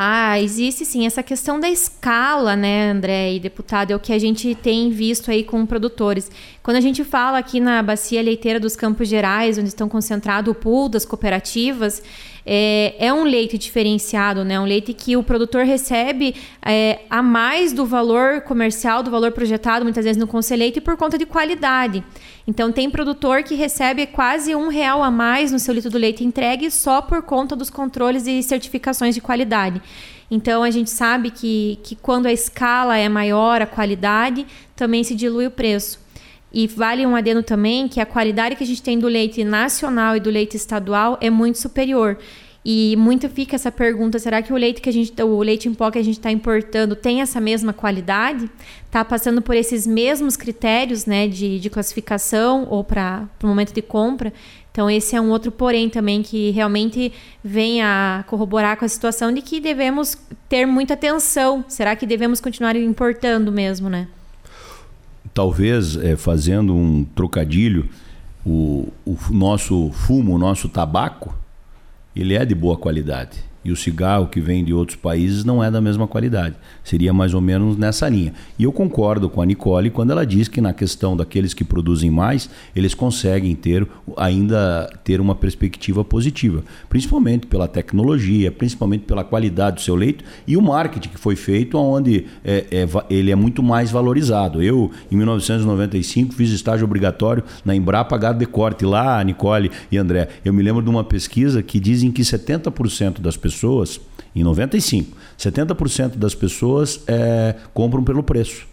Ah, 0.00 0.40
existe 0.40 0.84
sim. 0.84 1.06
Essa 1.06 1.22
questão 1.22 1.58
da 1.58 1.68
escala, 1.68 2.54
né, 2.54 2.90
André 2.90 3.34
e 3.34 3.40
deputado, 3.40 3.90
é 3.90 3.96
o 3.96 3.98
que 3.98 4.12
a 4.12 4.18
gente 4.18 4.54
tem 4.54 4.90
visto 4.90 5.30
aí 5.30 5.42
com 5.42 5.66
produtores. 5.66 6.30
Quando 6.62 6.76
a 6.76 6.80
gente 6.80 7.02
fala 7.02 7.38
aqui 7.38 7.58
na 7.58 7.82
bacia 7.82 8.22
leiteira 8.22 8.60
dos 8.60 8.76
Campos 8.76 9.08
Gerais, 9.08 9.58
onde 9.58 9.68
estão 9.68 9.88
concentrados 9.88 10.52
o 10.52 10.54
pool 10.54 10.88
das 10.88 11.04
cooperativas, 11.04 12.02
é, 12.50 12.94
é, 12.98 13.12
um 13.12 13.24
leite 13.24 13.58
diferenciado, 13.58 14.42
né? 14.42 14.58
Um 14.58 14.64
leite 14.64 14.94
que 14.94 15.14
o 15.18 15.22
produtor 15.22 15.66
recebe 15.66 16.34
é, 16.64 17.00
a 17.10 17.22
mais 17.22 17.74
do 17.74 17.84
valor 17.84 18.40
comercial, 18.40 19.02
do 19.02 19.10
valor 19.10 19.32
projetado, 19.32 19.84
muitas 19.84 20.02
vezes 20.02 20.18
no 20.18 20.26
conselheito, 20.26 20.80
por 20.80 20.96
conta 20.96 21.18
de 21.18 21.26
qualidade. 21.26 22.02
Então 22.46 22.72
tem 22.72 22.88
produtor 22.88 23.42
que 23.42 23.54
recebe 23.54 24.06
quase 24.06 24.54
um 24.54 24.68
real 24.68 25.02
a 25.02 25.10
mais 25.10 25.52
no 25.52 25.58
seu 25.58 25.74
litro 25.74 25.90
do 25.90 25.98
leite 25.98 26.24
entregue 26.24 26.70
só 26.70 27.02
por 27.02 27.20
conta 27.20 27.54
dos 27.54 27.68
controles 27.68 28.26
e 28.26 28.42
certificações 28.42 29.14
de 29.14 29.20
qualidade. 29.20 29.82
Então 30.30 30.62
a 30.62 30.70
gente 30.70 30.88
sabe 30.88 31.30
que, 31.30 31.78
que 31.82 31.94
quando 31.96 32.24
a 32.24 32.32
escala 32.32 32.96
é 32.96 33.10
maior, 33.10 33.60
a 33.60 33.66
qualidade, 33.66 34.46
também 34.74 35.04
se 35.04 35.14
dilui 35.14 35.46
o 35.46 35.50
preço. 35.50 36.00
E 36.52 36.66
vale 36.66 37.06
um 37.06 37.14
adendo 37.14 37.42
também 37.42 37.88
que 37.88 38.00
a 38.00 38.06
qualidade 38.06 38.56
que 38.56 38.64
a 38.64 38.66
gente 38.66 38.82
tem 38.82 38.98
do 38.98 39.06
leite 39.06 39.44
nacional 39.44 40.16
e 40.16 40.20
do 40.20 40.30
leite 40.30 40.56
estadual 40.56 41.18
é 41.20 41.28
muito 41.28 41.58
superior. 41.58 42.18
E 42.64 42.96
muito 42.96 43.28
fica 43.28 43.56
essa 43.56 43.70
pergunta: 43.70 44.18
será 44.18 44.42
que 44.42 44.52
o 44.52 44.56
leite 44.56 44.80
que 44.82 44.88
a 44.88 44.92
gente, 44.92 45.22
o 45.22 45.42
leite 45.42 45.68
em 45.68 45.74
pó 45.74 45.90
que 45.90 45.98
a 45.98 46.04
gente 46.04 46.18
está 46.18 46.30
importando 46.30 46.96
tem 46.96 47.20
essa 47.20 47.40
mesma 47.40 47.72
qualidade? 47.72 48.50
Está 48.84 49.04
passando 49.04 49.40
por 49.40 49.54
esses 49.54 49.86
mesmos 49.86 50.36
critérios, 50.36 51.06
né, 51.06 51.28
de, 51.28 51.58
de 51.58 51.70
classificação 51.70 52.66
ou 52.68 52.82
para 52.82 53.28
o 53.42 53.46
momento 53.46 53.72
de 53.72 53.80
compra? 53.80 54.32
Então 54.70 54.90
esse 54.90 55.16
é 55.16 55.20
um 55.20 55.30
outro 55.30 55.50
porém 55.50 55.88
também 55.88 56.22
que 56.22 56.50
realmente 56.50 57.12
vem 57.42 57.82
a 57.82 58.24
corroborar 58.28 58.76
com 58.76 58.84
a 58.84 58.88
situação 58.88 59.32
de 59.32 59.40
que 59.40 59.60
devemos 59.60 60.18
ter 60.48 60.66
muita 60.66 60.94
atenção. 60.94 61.64
Será 61.68 61.96
que 61.96 62.06
devemos 62.06 62.40
continuar 62.40 62.76
importando 62.76 63.50
mesmo, 63.50 63.88
né? 63.88 64.08
Talvez 65.38 65.96
é, 65.96 66.16
fazendo 66.16 66.74
um 66.74 67.04
trocadilho, 67.04 67.88
o, 68.44 68.88
o 69.06 69.16
nosso 69.30 69.88
fumo, 69.92 70.34
o 70.34 70.38
nosso 70.38 70.68
tabaco, 70.68 71.32
ele 72.16 72.34
é 72.34 72.44
de 72.44 72.56
boa 72.56 72.76
qualidade 72.76 73.47
e 73.64 73.72
o 73.72 73.76
cigarro 73.76 74.28
que 74.28 74.40
vem 74.40 74.64
de 74.64 74.72
outros 74.72 74.96
países 74.96 75.44
não 75.44 75.62
é 75.62 75.70
da 75.70 75.80
mesma 75.80 76.06
qualidade. 76.06 76.54
Seria 76.84 77.12
mais 77.12 77.34
ou 77.34 77.40
menos 77.40 77.76
nessa 77.76 78.08
linha. 78.08 78.32
E 78.58 78.64
eu 78.64 78.72
concordo 78.72 79.28
com 79.28 79.42
a 79.42 79.46
Nicole 79.46 79.90
quando 79.90 80.10
ela 80.10 80.24
diz 80.24 80.48
que 80.48 80.60
na 80.60 80.72
questão 80.72 81.16
daqueles 81.16 81.52
que 81.52 81.64
produzem 81.64 82.10
mais, 82.10 82.48
eles 82.74 82.94
conseguem 82.94 83.54
ter 83.54 83.86
ainda 84.16 84.88
ter 85.04 85.20
uma 85.20 85.34
perspectiva 85.34 86.04
positiva, 86.04 86.62
principalmente 86.88 87.46
pela 87.46 87.68
tecnologia, 87.68 88.50
principalmente 88.50 89.04
pela 89.04 89.24
qualidade 89.24 89.76
do 89.76 89.82
seu 89.82 89.94
leito 89.94 90.24
e 90.46 90.56
o 90.56 90.62
marketing 90.62 91.08
que 91.08 91.18
foi 91.18 91.36
feito, 91.36 91.76
onde 91.76 92.26
é, 92.44 92.64
é, 92.70 92.88
ele 93.10 93.30
é 93.30 93.36
muito 93.36 93.62
mais 93.62 93.90
valorizado. 93.90 94.62
Eu, 94.62 94.90
em 95.10 95.16
1995, 95.16 96.32
fiz 96.32 96.50
estágio 96.50 96.84
obrigatório 96.84 97.42
na 97.64 97.74
Embrapa 97.74 98.16
Gado 98.16 98.38
de 98.38 98.46
Corte, 98.46 98.84
lá, 98.84 99.22
Nicole 99.22 99.70
e 99.90 99.98
André. 99.98 100.28
Eu 100.44 100.52
me 100.52 100.62
lembro 100.62 100.82
de 100.82 100.88
uma 100.88 101.04
pesquisa 101.04 101.62
que 101.62 101.78
dizem 101.80 102.10
que 102.10 102.22
70% 102.22 103.20
das 103.20 103.36
pessoas 103.36 103.47
pessoas, 103.54 104.00
em 104.34 104.42
95, 104.42 105.16
70% 105.38 106.16
das 106.16 106.34
pessoas 106.34 107.00
é, 107.06 107.54
compram 107.72 108.04
pelo 108.04 108.22
preço. 108.22 108.66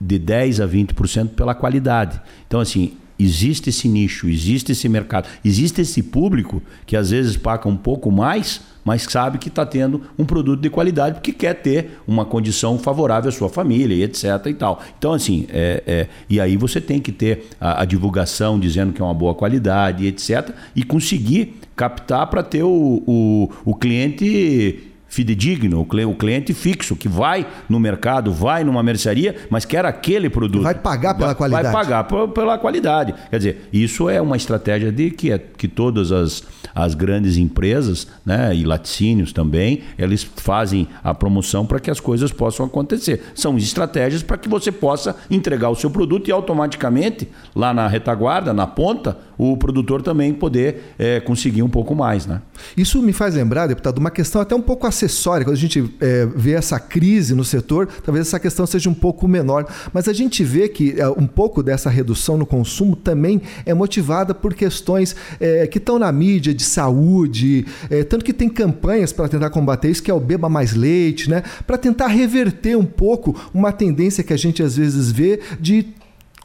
De 0.00 0.18
10 0.18 0.60
a 0.60 0.66
20% 0.66 1.30
pela 1.30 1.54
qualidade. 1.54 2.20
Então, 2.46 2.58
assim, 2.58 2.96
existe 3.20 3.68
esse 3.68 3.86
nicho, 3.86 4.28
existe 4.28 4.72
esse 4.72 4.88
mercado, 4.88 5.28
existe 5.44 5.82
esse 5.82 6.02
público 6.02 6.62
que 6.86 6.96
às 6.96 7.10
vezes 7.10 7.36
paga 7.36 7.68
um 7.68 7.76
pouco 7.76 8.10
mais, 8.10 8.62
mas 8.82 9.02
sabe 9.02 9.36
que 9.36 9.48
está 9.48 9.66
tendo 9.66 10.02
um 10.18 10.24
produto 10.24 10.60
de 10.60 10.70
qualidade 10.70 11.16
porque 11.16 11.32
quer 11.32 11.54
ter 11.54 12.00
uma 12.06 12.24
condição 12.24 12.78
favorável 12.78 13.28
à 13.28 13.32
sua 13.32 13.50
família 13.50 13.94
e 13.94 14.02
etc 14.02 14.24
e 14.46 14.54
tal. 14.54 14.82
Então 14.98 15.12
assim, 15.12 15.46
é, 15.50 15.82
é, 15.86 16.08
e 16.30 16.40
aí 16.40 16.56
você 16.56 16.80
tem 16.80 16.98
que 16.98 17.12
ter 17.12 17.48
a, 17.60 17.82
a, 17.82 17.84
divulgação 17.84 18.58
dizendo 18.58 18.92
que 18.92 19.02
é 19.02 19.04
uma 19.04 19.12
boa 19.12 19.34
qualidade 19.34 20.04
e 20.04 20.08
etc 20.08 20.50
e 20.74 20.82
conseguir 20.82 21.59
captar 21.80 22.26
para 22.26 22.42
ter 22.42 22.62
o, 22.62 23.02
o, 23.06 23.50
o 23.64 23.74
cliente 23.74 24.90
fidedigno, 25.08 25.80
o 25.80 26.14
cliente 26.14 26.52
fixo, 26.52 26.94
que 26.94 27.08
vai 27.08 27.46
no 27.70 27.80
mercado, 27.80 28.30
vai 28.30 28.62
numa 28.62 28.82
mercearia, 28.82 29.34
mas 29.48 29.64
quer 29.64 29.86
aquele 29.86 30.28
produto. 30.28 30.62
Vai 30.62 30.74
pagar 30.74 31.14
pela 31.14 31.28
vai, 31.28 31.34
qualidade. 31.34 31.64
Vai 31.64 31.72
pagar 31.72 32.04
pela 32.04 32.58
qualidade. 32.58 33.14
Quer 33.30 33.36
dizer, 33.38 33.68
isso 33.72 34.10
é 34.10 34.20
uma 34.20 34.36
estratégia 34.36 34.92
de 34.92 35.10
que, 35.10 35.32
é, 35.32 35.38
que 35.38 35.66
todas 35.66 36.12
as, 36.12 36.44
as 36.74 36.94
grandes 36.94 37.38
empresas, 37.38 38.06
né, 38.24 38.54
e 38.54 38.62
laticínios 38.62 39.32
também, 39.32 39.80
eles 39.98 40.22
fazem 40.22 40.86
a 41.02 41.14
promoção 41.14 41.64
para 41.64 41.80
que 41.80 41.90
as 41.90 41.98
coisas 41.98 42.30
possam 42.30 42.66
acontecer. 42.66 43.22
São 43.34 43.56
estratégias 43.56 44.22
para 44.22 44.36
que 44.36 44.50
você 44.50 44.70
possa 44.70 45.16
entregar 45.30 45.70
o 45.70 45.74
seu 45.74 45.90
produto 45.90 46.28
e 46.28 46.32
automaticamente, 46.32 47.26
lá 47.56 47.74
na 47.74 47.88
retaguarda, 47.88 48.52
na 48.52 48.66
ponta, 48.66 49.18
o 49.40 49.56
produtor 49.56 50.02
também 50.02 50.34
poder 50.34 50.94
é, 50.98 51.18
conseguir 51.18 51.62
um 51.62 51.68
pouco 51.68 51.94
mais. 51.94 52.26
Né? 52.26 52.42
Isso 52.76 53.00
me 53.00 53.10
faz 53.14 53.34
lembrar, 53.34 53.66
deputado, 53.66 53.96
uma 53.96 54.10
questão 54.10 54.42
até 54.42 54.54
um 54.54 54.60
pouco 54.60 54.86
acessória. 54.86 55.46
Quando 55.46 55.56
a 55.56 55.58
gente 55.58 55.90
é, 55.98 56.26
vê 56.26 56.52
essa 56.52 56.78
crise 56.78 57.34
no 57.34 57.42
setor, 57.42 57.88
talvez 58.04 58.26
essa 58.26 58.38
questão 58.38 58.66
seja 58.66 58.90
um 58.90 58.94
pouco 58.94 59.26
menor. 59.26 59.66
Mas 59.94 60.08
a 60.08 60.12
gente 60.12 60.44
vê 60.44 60.68
que 60.68 61.00
é, 61.00 61.08
um 61.08 61.26
pouco 61.26 61.62
dessa 61.62 61.88
redução 61.88 62.36
no 62.36 62.44
consumo 62.44 62.94
também 62.94 63.40
é 63.64 63.72
motivada 63.72 64.34
por 64.34 64.52
questões 64.52 65.16
é, 65.40 65.66
que 65.66 65.78
estão 65.78 65.98
na 65.98 66.12
mídia 66.12 66.52
de 66.52 66.62
saúde, 66.62 67.64
é, 67.88 68.04
tanto 68.04 68.26
que 68.26 68.34
tem 68.34 68.48
campanhas 68.48 69.10
para 69.10 69.26
tentar 69.26 69.48
combater 69.48 69.88
isso, 69.90 70.02
que 70.02 70.10
é 70.10 70.14
o 70.14 70.20
beba 70.20 70.50
mais 70.50 70.74
leite, 70.74 71.30
né? 71.30 71.42
Para 71.66 71.78
tentar 71.78 72.08
reverter 72.08 72.76
um 72.76 72.84
pouco 72.84 73.34
uma 73.54 73.72
tendência 73.72 74.22
que 74.22 74.34
a 74.34 74.36
gente 74.36 74.62
às 74.62 74.76
vezes 74.76 75.10
vê 75.10 75.40
de 75.58 75.86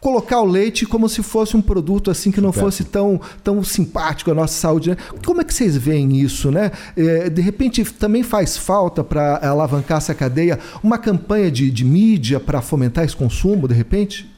colocar 0.01 0.39
o 0.41 0.45
leite 0.45 0.85
como 0.85 1.09
se 1.09 1.23
fosse 1.23 1.57
um 1.57 1.61
produto 1.61 2.11
assim 2.11 2.31
que 2.31 2.41
não 2.41 2.51
fosse 2.51 2.83
tão, 2.83 3.19
tão 3.43 3.63
simpático 3.63 4.31
à 4.31 4.33
nossa 4.33 4.53
saúde. 4.53 4.91
Né? 4.91 4.97
Como 5.25 5.41
é 5.41 5.43
que 5.43 5.53
vocês 5.53 5.75
veem 5.75 6.17
isso, 6.17 6.51
né? 6.51 6.71
É, 6.95 7.29
de 7.29 7.41
repente 7.41 7.83
também 7.83 8.23
faz 8.23 8.57
falta 8.57 9.03
para 9.03 9.37
alavancar 9.47 9.97
essa 9.97 10.13
cadeia 10.13 10.59
uma 10.83 10.97
campanha 10.97 11.49
de, 11.49 11.71
de 11.71 11.83
mídia 11.83 12.39
para 12.39 12.61
fomentar 12.61 13.03
esse 13.03 13.15
consumo, 13.15 13.67
de 13.67 13.73
repente? 13.73 14.29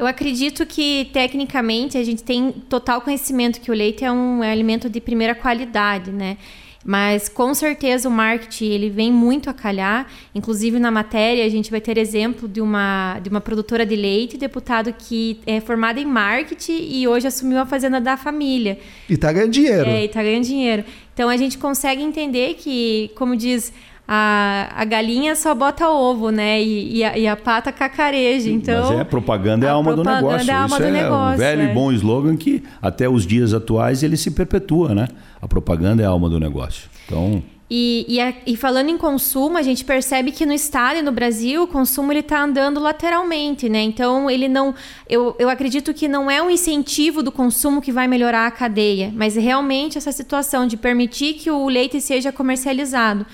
Eu 0.00 0.06
acredito 0.06 0.64
que, 0.64 1.10
tecnicamente, 1.12 1.98
a 1.98 2.02
gente 2.02 2.22
tem 2.22 2.52
total 2.52 3.02
conhecimento 3.02 3.60
que 3.60 3.70
o 3.70 3.74
leite 3.74 4.02
é 4.02 4.10
um 4.10 4.42
é 4.42 4.50
alimento 4.50 4.88
de 4.88 4.98
primeira 4.98 5.34
qualidade, 5.34 6.10
né? 6.10 6.38
Mas 6.84 7.28
com 7.28 7.52
certeza 7.52 8.08
o 8.08 8.12
marketing 8.12 8.70
ele 8.70 8.90
vem 8.90 9.12
muito 9.12 9.50
a 9.50 9.52
calhar. 9.52 10.06
Inclusive 10.34 10.78
na 10.78 10.90
matéria 10.90 11.44
a 11.44 11.48
gente 11.48 11.70
vai 11.70 11.80
ter 11.80 11.98
exemplo 11.98 12.48
de 12.48 12.60
uma, 12.60 13.18
de 13.20 13.28
uma 13.28 13.40
produtora 13.40 13.84
de 13.84 13.94
leite, 13.94 14.38
deputado 14.38 14.92
que 14.96 15.38
é 15.46 15.60
formada 15.60 16.00
em 16.00 16.06
marketing 16.06 16.88
e 16.90 17.06
hoje 17.06 17.26
assumiu 17.26 17.58
a 17.58 17.66
fazenda 17.66 18.00
da 18.00 18.16
família. 18.16 18.78
E 19.08 19.14
está 19.14 19.30
ganhando 19.30 19.52
dinheiro. 19.52 19.88
É, 19.88 20.02
e 20.02 20.06
está 20.06 20.22
ganhando 20.22 20.44
dinheiro. 20.44 20.84
Então 21.12 21.28
a 21.28 21.36
gente 21.36 21.58
consegue 21.58 22.02
entender 22.02 22.54
que, 22.54 23.10
como 23.14 23.36
diz 23.36 23.72
a, 24.12 24.68
a 24.74 24.84
galinha 24.84 25.36
só 25.36 25.54
bota 25.54 25.88
ovo, 25.88 26.30
né? 26.30 26.60
E, 26.60 26.96
e, 26.96 27.04
a, 27.04 27.16
e 27.16 27.28
a 27.28 27.36
pata 27.36 27.70
cacareja. 27.70 28.50
Então, 28.50 28.88
Mas 28.88 28.98
é, 28.98 29.04
propaganda 29.04 29.66
é 29.66 29.70
a 29.70 29.72
alma 29.74 29.94
propaganda 29.94 30.20
do 30.20 30.26
negócio. 30.26 30.50
É 30.50 30.52
a 30.52 30.62
alma 30.62 30.76
Isso 30.76 30.82
do 30.82 30.88
é 30.88 31.02
negócio, 31.02 31.34
um 31.34 31.38
velho 31.38 31.62
é. 31.62 31.64
e 31.70 31.74
bom 31.74 31.92
slogan 31.92 32.36
que 32.36 32.64
até 32.82 33.08
os 33.08 33.24
dias 33.24 33.54
atuais 33.54 34.02
ele 34.02 34.16
se 34.16 34.32
perpetua, 34.32 34.96
né? 34.96 35.06
A 35.40 35.46
propaganda 35.46 36.02
é 36.02 36.06
a 36.06 36.08
alma 36.08 36.28
do 36.28 36.40
negócio. 36.40 36.90
Então... 37.06 37.40
E, 37.72 38.04
e, 38.08 38.52
e, 38.52 38.56
falando 38.56 38.88
em 38.88 38.98
consumo, 38.98 39.56
a 39.56 39.62
gente 39.62 39.84
percebe 39.84 40.32
que 40.32 40.44
no 40.44 40.52
estado 40.52 40.98
e 40.98 41.02
no 41.02 41.12
Brasil 41.12 41.62
o 41.62 41.68
consumo 41.68 42.10
ele 42.10 42.18
está 42.18 42.42
andando 42.42 42.80
lateralmente, 42.80 43.68
né? 43.68 43.80
Então 43.80 44.28
ele 44.28 44.48
não, 44.48 44.74
eu, 45.08 45.36
eu 45.38 45.48
acredito 45.48 45.94
que 45.94 46.08
não 46.08 46.28
é 46.28 46.42
um 46.42 46.50
incentivo 46.50 47.22
do 47.22 47.30
consumo 47.30 47.80
que 47.80 47.92
vai 47.92 48.08
melhorar 48.08 48.48
a 48.48 48.50
cadeia, 48.50 49.12
mas 49.14 49.36
realmente 49.36 49.96
essa 49.96 50.10
situação 50.10 50.66
de 50.66 50.76
permitir 50.76 51.34
que 51.34 51.48
o 51.48 51.68
leite 51.68 52.00
seja 52.00 52.32
comercializado. 52.32 53.24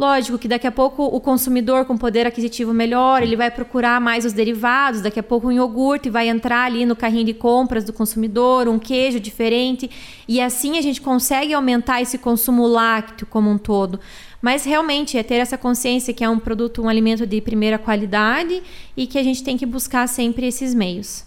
Lógico 0.00 0.38
que 0.38 0.48
daqui 0.48 0.66
a 0.66 0.72
pouco 0.72 1.04
o 1.04 1.20
consumidor 1.20 1.84
com 1.84 1.94
poder 1.94 2.26
aquisitivo 2.26 2.72
melhor, 2.72 3.22
ele 3.22 3.36
vai 3.36 3.50
procurar 3.50 4.00
mais 4.00 4.24
os 4.24 4.32
derivados, 4.32 5.02
daqui 5.02 5.20
a 5.20 5.22
pouco 5.22 5.48
um 5.48 5.52
iogurte 5.52 6.08
vai 6.08 6.26
entrar 6.26 6.64
ali 6.64 6.86
no 6.86 6.96
carrinho 6.96 7.26
de 7.26 7.34
compras 7.34 7.84
do 7.84 7.92
consumidor, 7.92 8.66
um 8.66 8.78
queijo 8.78 9.20
diferente, 9.20 9.90
e 10.26 10.40
assim 10.40 10.78
a 10.78 10.80
gente 10.80 11.02
consegue 11.02 11.52
aumentar 11.52 12.00
esse 12.00 12.16
consumo 12.16 12.66
lácteo 12.66 13.26
como 13.26 13.50
um 13.50 13.58
todo. 13.58 14.00
Mas 14.40 14.64
realmente 14.64 15.18
é 15.18 15.22
ter 15.22 15.34
essa 15.34 15.58
consciência 15.58 16.14
que 16.14 16.24
é 16.24 16.28
um 16.30 16.38
produto, 16.38 16.80
um 16.80 16.88
alimento 16.88 17.26
de 17.26 17.38
primeira 17.42 17.76
qualidade 17.76 18.62
e 18.96 19.06
que 19.06 19.18
a 19.18 19.22
gente 19.22 19.44
tem 19.44 19.58
que 19.58 19.66
buscar 19.66 20.06
sempre 20.06 20.46
esses 20.46 20.72
meios. 20.72 21.26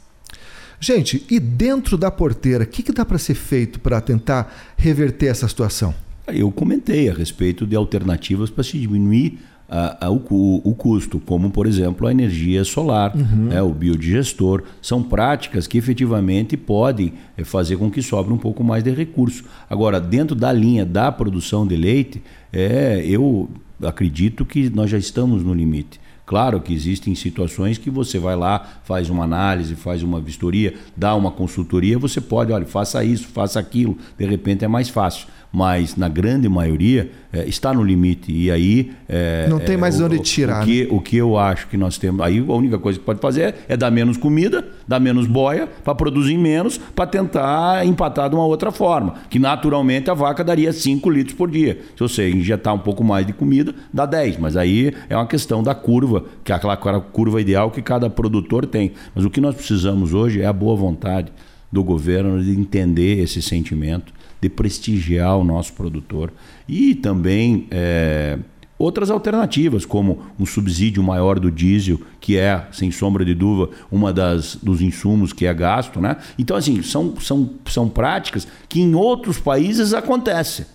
Gente, 0.79 1.23
e 1.29 1.39
dentro 1.39 1.95
da 1.95 2.09
porteira, 2.09 2.63
o 2.63 2.67
que, 2.67 2.81
que 2.81 2.91
dá 2.91 3.05
para 3.05 3.19
ser 3.19 3.35
feito 3.35 3.79
para 3.79 4.01
tentar 4.01 4.51
reverter 4.75 5.27
essa 5.27 5.47
situação? 5.47 5.93
Eu 6.27 6.51
comentei 6.51 7.09
a 7.09 7.13
respeito 7.13 7.65
de 7.65 7.75
alternativas 7.75 8.49
para 8.49 8.63
se 8.63 8.77
diminuir 8.79 9.39
a, 9.69 10.05
a, 10.05 10.11
o, 10.11 10.61
o, 10.63 10.75
custo, 10.75 11.19
como 11.19 11.49
por 11.49 11.65
exemplo 11.65 12.07
a 12.07 12.11
energia 12.11 12.63
solar, 12.63 13.15
uhum. 13.15 13.47
né, 13.47 13.61
o 13.61 13.69
biodigestor. 13.69 14.63
São 14.81 15.01
práticas 15.01 15.67
que 15.67 15.77
efetivamente 15.77 16.55
podem 16.55 17.13
eh, 17.35 17.43
fazer 17.43 17.77
com 17.77 17.89
que 17.89 18.01
sobre 18.01 18.31
um 18.31 18.37
pouco 18.37 18.63
mais 18.63 18.83
de 18.83 18.91
recurso. 18.91 19.43
Agora, 19.69 19.99
dentro 19.99 20.35
da 20.35 20.51
linha 20.51 20.85
da 20.85 21.11
produção 21.11 21.65
de 21.65 21.75
leite, 21.75 22.21
é, 22.51 23.03
eu 23.05 23.49
acredito 23.81 24.45
que 24.45 24.69
nós 24.69 24.89
já 24.89 24.97
estamos 24.97 25.43
no 25.43 25.53
limite. 25.53 25.99
Claro 26.25 26.61
que 26.61 26.73
existem 26.73 27.13
situações 27.15 27.77
que 27.77 27.89
você 27.89 28.17
vai 28.17 28.35
lá, 28.35 28.79
faz 28.85 29.09
uma 29.09 29.25
análise, 29.25 29.75
faz 29.75 30.03
uma 30.03 30.21
vistoria, 30.21 30.73
dá 30.95 31.13
uma 31.15 31.31
consultoria, 31.31 31.99
você 31.99 32.21
pode, 32.21 32.53
olha, 32.53 32.65
faça 32.65 33.03
isso, 33.03 33.27
faça 33.27 33.59
aquilo, 33.59 33.97
de 34.17 34.25
repente 34.25 34.63
é 34.63 34.67
mais 34.67 34.87
fácil 34.87 35.27
mas 35.55 35.95
na 35.95 36.09
grande 36.09 36.49
maioria 36.49 37.11
é, 37.31 37.47
está 37.47 37.71
no 37.71 37.83
limite. 37.83 38.31
E 38.31 38.49
aí. 38.49 38.91
É, 39.07 39.45
não 39.47 39.59
tem 39.59 39.77
mais 39.77 39.99
é, 39.99 40.03
onde 40.03 40.17
tirar. 40.17 40.63
O 40.63 40.65
que, 40.65 40.81
né? 40.81 40.87
o 40.89 40.99
que 40.99 41.15
eu 41.15 41.37
acho 41.37 41.67
que 41.67 41.77
nós 41.77 41.99
temos. 41.99 42.25
Aí 42.25 42.39
a 42.39 42.53
única 42.53 42.79
coisa 42.79 42.97
que 42.97 43.05
pode 43.05 43.19
fazer 43.19 43.53
é 43.67 43.77
dar 43.77 43.91
menos 43.91 44.17
comida, 44.17 44.67
dar 44.87 44.99
menos 44.99 45.27
boia, 45.27 45.69
para 45.83 45.93
produzir 45.93 46.39
menos, 46.39 46.79
para 46.79 47.05
tentar 47.05 47.85
empatar 47.85 48.29
de 48.29 48.35
uma 48.35 48.45
outra 48.45 48.71
forma. 48.71 49.13
Que 49.29 49.37
naturalmente 49.37 50.09
a 50.09 50.15
vaca 50.15 50.43
daria 50.43 50.73
5 50.73 51.07
litros 51.11 51.37
por 51.37 51.51
dia. 51.51 51.79
Se 51.95 51.99
você 51.99 52.31
injetar 52.31 52.73
um 52.73 52.79
pouco 52.79 53.03
mais 53.03 53.23
de 53.23 53.31
comida, 53.31 53.75
dá 53.93 54.07
10. 54.07 54.37
Mas 54.37 54.57
aí 54.57 54.91
é 55.07 55.15
uma 55.15 55.27
questão 55.27 55.61
da 55.61 55.75
curva, 55.75 56.25
que 56.43 56.51
é 56.51 56.55
aquela 56.55 56.75
curva 56.99 57.39
ideal 57.39 57.69
que 57.69 57.81
cada 57.83 58.09
produtor 58.09 58.65
tem. 58.65 58.93
Mas 59.13 59.23
o 59.23 59.29
que 59.29 59.39
nós 59.39 59.53
precisamos 59.53 60.15
hoje 60.15 60.41
é 60.41 60.47
a 60.47 60.53
boa 60.53 60.75
vontade 60.75 61.31
do 61.71 61.83
governo 61.83 62.43
de 62.43 62.51
entender 62.51 63.19
esse 63.19 63.39
sentimento 63.39 64.13
de 64.43 64.49
prestigiar 64.49 65.37
o 65.37 65.43
nosso 65.43 65.71
produtor 65.71 66.31
e 66.67 66.93
também 66.93 67.65
é, 67.71 68.37
outras 68.77 69.09
alternativas, 69.09 69.85
como 69.85 70.19
um 70.37 70.45
subsídio 70.45 71.01
maior 71.01 71.39
do 71.39 71.49
diesel, 71.49 72.01
que 72.19 72.37
é, 72.37 72.67
sem 72.73 72.91
sombra 72.91 73.23
de 73.23 73.33
dúvida, 73.33 73.71
uma 73.89 74.11
das 74.11 74.55
dos 74.55 74.81
insumos 74.81 75.31
que 75.31 75.45
é 75.45 75.53
gasto, 75.53 76.01
né? 76.01 76.17
Então, 76.37 76.57
assim, 76.57 76.81
são, 76.83 77.15
são, 77.21 77.51
são 77.67 77.87
práticas 77.87 78.45
que 78.67 78.81
em 78.81 78.93
outros 78.93 79.39
países 79.39 79.93
acontecem. 79.93 80.65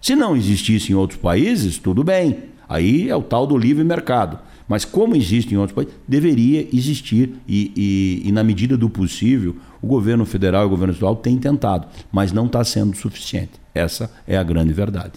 Se 0.00 0.16
não 0.16 0.36
existisse 0.36 0.92
em 0.92 0.96
outros 0.96 1.20
países, 1.20 1.78
tudo 1.78 2.02
bem. 2.02 2.38
Aí 2.68 3.08
é 3.08 3.14
o 3.14 3.22
tal 3.22 3.46
do 3.46 3.56
livre 3.56 3.84
mercado. 3.84 4.40
Mas 4.68 4.84
como 4.84 5.16
existe 5.16 5.54
em 5.54 5.56
outros 5.56 5.74
países, 5.74 5.94
deveria 6.06 6.68
existir 6.72 7.34
e, 7.48 7.72
e, 7.74 8.28
e, 8.28 8.32
na 8.32 8.44
medida 8.44 8.76
do 8.76 8.90
possível, 8.90 9.56
o 9.80 9.86
governo 9.86 10.26
federal 10.26 10.64
e 10.64 10.66
o 10.66 10.68
governo 10.68 10.92
estadual 10.92 11.16
têm 11.16 11.38
tentado, 11.38 11.88
mas 12.12 12.32
não 12.32 12.46
está 12.46 12.62
sendo 12.62 12.94
suficiente. 12.94 13.52
Essa 13.74 14.10
é 14.26 14.36
a 14.36 14.42
grande 14.42 14.72
verdade. 14.74 15.14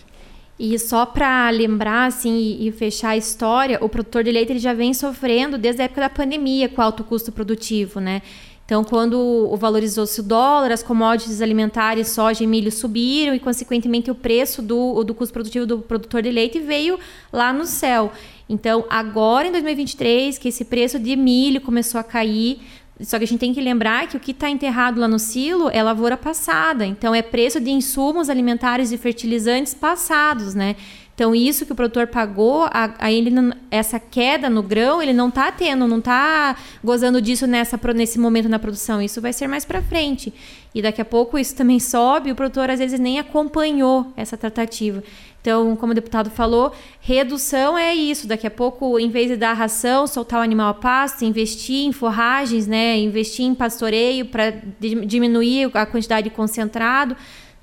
E 0.57 0.77
só 0.77 1.07
para 1.07 1.49
lembrar 1.49 2.05
assim 2.05 2.57
e, 2.59 2.71
fechar 2.71 3.09
a 3.09 3.17
história, 3.17 3.79
o 3.81 3.89
produtor 3.89 4.23
de 4.23 4.31
leite 4.31 4.51
ele 4.51 4.59
já 4.59 4.73
vem 4.73 4.93
sofrendo 4.93 5.57
desde 5.57 5.81
a 5.81 5.85
época 5.85 6.01
da 6.01 6.09
pandemia 6.09 6.69
com 6.69 6.81
alto 6.81 7.03
custo 7.03 7.31
produtivo, 7.31 7.99
né? 7.99 8.21
Então, 8.71 8.85
quando 8.85 9.53
valorizou-se 9.57 10.17
o 10.21 10.23
dólar, 10.23 10.71
as 10.71 10.81
commodities 10.81 11.41
alimentares, 11.41 12.07
soja 12.07 12.41
e 12.41 12.47
milho 12.47 12.71
subiram 12.71 13.35
e, 13.35 13.39
consequentemente, 13.39 14.09
o 14.09 14.15
preço 14.15 14.61
do, 14.61 15.03
do 15.03 15.13
custo 15.13 15.33
produtivo 15.33 15.65
do 15.65 15.79
produtor 15.79 16.21
de 16.21 16.31
leite 16.31 16.57
veio 16.57 16.97
lá 17.33 17.51
no 17.51 17.65
céu. 17.65 18.13
Então, 18.47 18.85
agora 18.89 19.49
em 19.49 19.51
2023, 19.51 20.37
que 20.37 20.47
esse 20.47 20.63
preço 20.63 20.97
de 20.97 21.17
milho 21.17 21.59
começou 21.59 21.99
a 21.99 22.03
cair, 22.03 22.61
só 23.01 23.17
que 23.17 23.25
a 23.25 23.27
gente 23.27 23.41
tem 23.41 23.53
que 23.53 23.59
lembrar 23.59 24.07
que 24.07 24.15
o 24.15 24.21
que 24.21 24.31
está 24.31 24.49
enterrado 24.49 25.01
lá 25.01 25.07
no 25.09 25.19
silo 25.19 25.69
é 25.69 25.83
lavoura 25.83 26.15
passada. 26.15 26.85
Então, 26.85 27.13
é 27.13 27.21
preço 27.21 27.59
de 27.59 27.71
insumos 27.71 28.29
alimentares 28.29 28.93
e 28.93 28.97
fertilizantes 28.97 29.73
passados, 29.73 30.55
né? 30.55 30.77
Então, 31.21 31.35
isso 31.35 31.67
que 31.67 31.71
o 31.71 31.75
produtor 31.75 32.07
pagou, 32.07 32.63
a, 32.63 32.95
a 32.97 33.11
ele, 33.11 33.29
essa 33.69 33.99
queda 33.99 34.49
no 34.49 34.63
grão, 34.63 35.03
ele 35.03 35.13
não 35.13 35.29
está 35.29 35.51
tendo, 35.51 35.87
não 35.87 35.99
está 35.99 36.55
gozando 36.83 37.21
disso 37.21 37.45
nessa, 37.45 37.79
nesse 37.93 38.17
momento 38.17 38.49
na 38.49 38.57
produção. 38.57 38.99
Isso 38.99 39.21
vai 39.21 39.31
ser 39.31 39.45
mais 39.45 39.63
para 39.63 39.83
frente. 39.83 40.33
E 40.73 40.81
daqui 40.81 40.99
a 40.99 41.05
pouco 41.05 41.37
isso 41.37 41.55
também 41.55 41.79
sobe, 41.79 42.31
o 42.31 42.35
produtor 42.35 42.71
às 42.71 42.79
vezes 42.79 42.99
nem 42.99 43.19
acompanhou 43.19 44.11
essa 44.17 44.35
tratativa. 44.35 45.03
Então, 45.39 45.75
como 45.75 45.91
o 45.91 45.95
deputado 45.95 46.31
falou, 46.31 46.73
redução 46.99 47.77
é 47.77 47.93
isso. 47.93 48.25
Daqui 48.25 48.47
a 48.47 48.51
pouco, 48.51 48.97
em 48.97 49.11
vez 49.11 49.27
de 49.27 49.37
dar 49.37 49.53
ração, 49.53 50.07
soltar 50.07 50.39
o 50.39 50.43
animal 50.43 50.69
a 50.69 50.73
pasto, 50.73 51.23
investir 51.23 51.85
em 51.85 51.91
forragens, 51.91 52.65
né? 52.65 52.97
investir 52.97 53.45
em 53.45 53.53
pastoreio 53.53 54.25
para 54.25 54.55
diminuir 54.79 55.69
a 55.75 55.85
quantidade 55.85 56.29
de 56.29 56.35
concentrado 56.35 57.15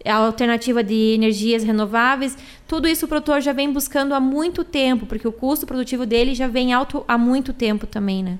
a 0.04 0.14
alternativa 0.14 0.82
de 0.82 1.14
energias 1.14 1.64
renováveis, 1.64 2.36
tudo 2.66 2.86
isso 2.86 3.06
o 3.06 3.08
produtor 3.08 3.40
já 3.40 3.52
vem 3.52 3.72
buscando 3.72 4.14
há 4.14 4.20
muito 4.20 4.64
tempo, 4.64 5.06
porque 5.06 5.26
o 5.26 5.32
custo 5.32 5.66
produtivo 5.66 6.06
dele 6.06 6.34
já 6.34 6.46
vem 6.46 6.72
alto 6.72 7.04
há 7.08 7.18
muito 7.18 7.52
tempo 7.52 7.86
também, 7.86 8.22
né? 8.22 8.38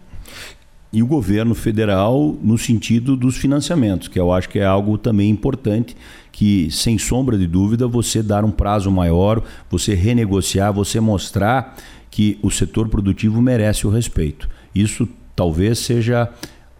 E 0.90 1.02
o 1.02 1.06
governo 1.06 1.54
federal 1.54 2.36
no 2.42 2.56
sentido 2.56 3.14
dos 3.14 3.36
financiamentos, 3.36 4.08
que 4.08 4.18
eu 4.18 4.32
acho 4.32 4.48
que 4.48 4.58
é 4.58 4.64
algo 4.64 4.96
também 4.96 5.28
importante, 5.28 5.94
que 6.32 6.70
sem 6.70 6.96
sombra 6.96 7.36
de 7.36 7.46
dúvida 7.46 7.86
você 7.86 8.22
dar 8.22 8.44
um 8.44 8.50
prazo 8.50 8.90
maior, 8.90 9.42
você 9.68 9.94
renegociar, 9.94 10.72
você 10.72 10.98
mostrar 10.98 11.76
que 12.10 12.38
o 12.42 12.50
setor 12.50 12.88
produtivo 12.88 13.42
merece 13.42 13.86
o 13.86 13.90
respeito. 13.90 14.48
Isso 14.74 15.06
talvez 15.36 15.78
seja 15.78 16.30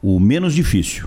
o 0.03 0.19
menos 0.19 0.55
difícil 0.55 1.07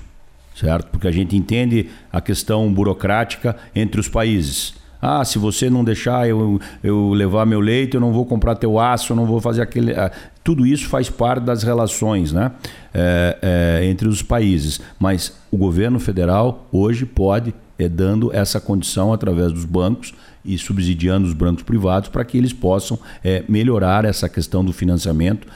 certo? 0.62 0.92
Porque 0.92 1.08
a 1.08 1.12
gente 1.12 1.36
entende 1.36 1.88
a 2.12 2.22
questão 2.22 2.72
burocrática 2.72 3.56
entre 3.76 4.00
os 4.00 4.08
países. 4.08 4.76
Ah, 5.02 5.26
se 5.26 5.40
você 5.40 5.68
não 5.68 5.84
deixar 5.84 6.30
eu, 6.30 6.62
eu 6.84 7.10
levar 7.10 7.44
meu 7.44 7.60
leite, 7.60 7.96
eu 7.96 8.02
não 8.02 8.14
vou 8.14 8.24
comprar 8.24 8.54
teu 8.54 8.80
aço, 8.80 9.14
eu 9.14 9.16
não 9.18 9.26
vou 9.26 9.42
fazer 9.42 9.64
aquele. 9.64 9.94
Ah, 9.94 10.12
tudo 10.44 10.64
isso 10.64 10.88
faz 10.88 11.10
parte 11.10 11.44
das 11.44 11.64
relações 11.64 12.32
né? 12.32 12.52
É, 12.94 13.80
é, 13.82 13.86
entre 13.86 14.08
os 14.08 14.22
países. 14.22 14.80
Mas 15.00 15.36
o 15.50 15.58
governo 15.58 16.00
federal 16.00 16.68
hoje 16.72 17.04
pode, 17.04 17.56
é, 17.78 17.88
dando 17.90 18.34
essa 18.34 18.60
condição 18.60 19.14
através 19.14 19.52
dos 19.52 19.66
bancos, 19.66 20.14
e 20.44 20.58
subsidiando 20.58 21.28
os 21.28 21.34
bancos 21.34 21.64
privados 21.64 22.10
para 22.10 22.26
que 22.26 22.38
eles 22.38 22.54
possam 22.54 22.98
é, 23.24 23.44
melhorar 23.48 24.06
essa 24.06 24.28
questão 24.28 24.64
do 24.64 24.74
financiamento, 24.74 25.48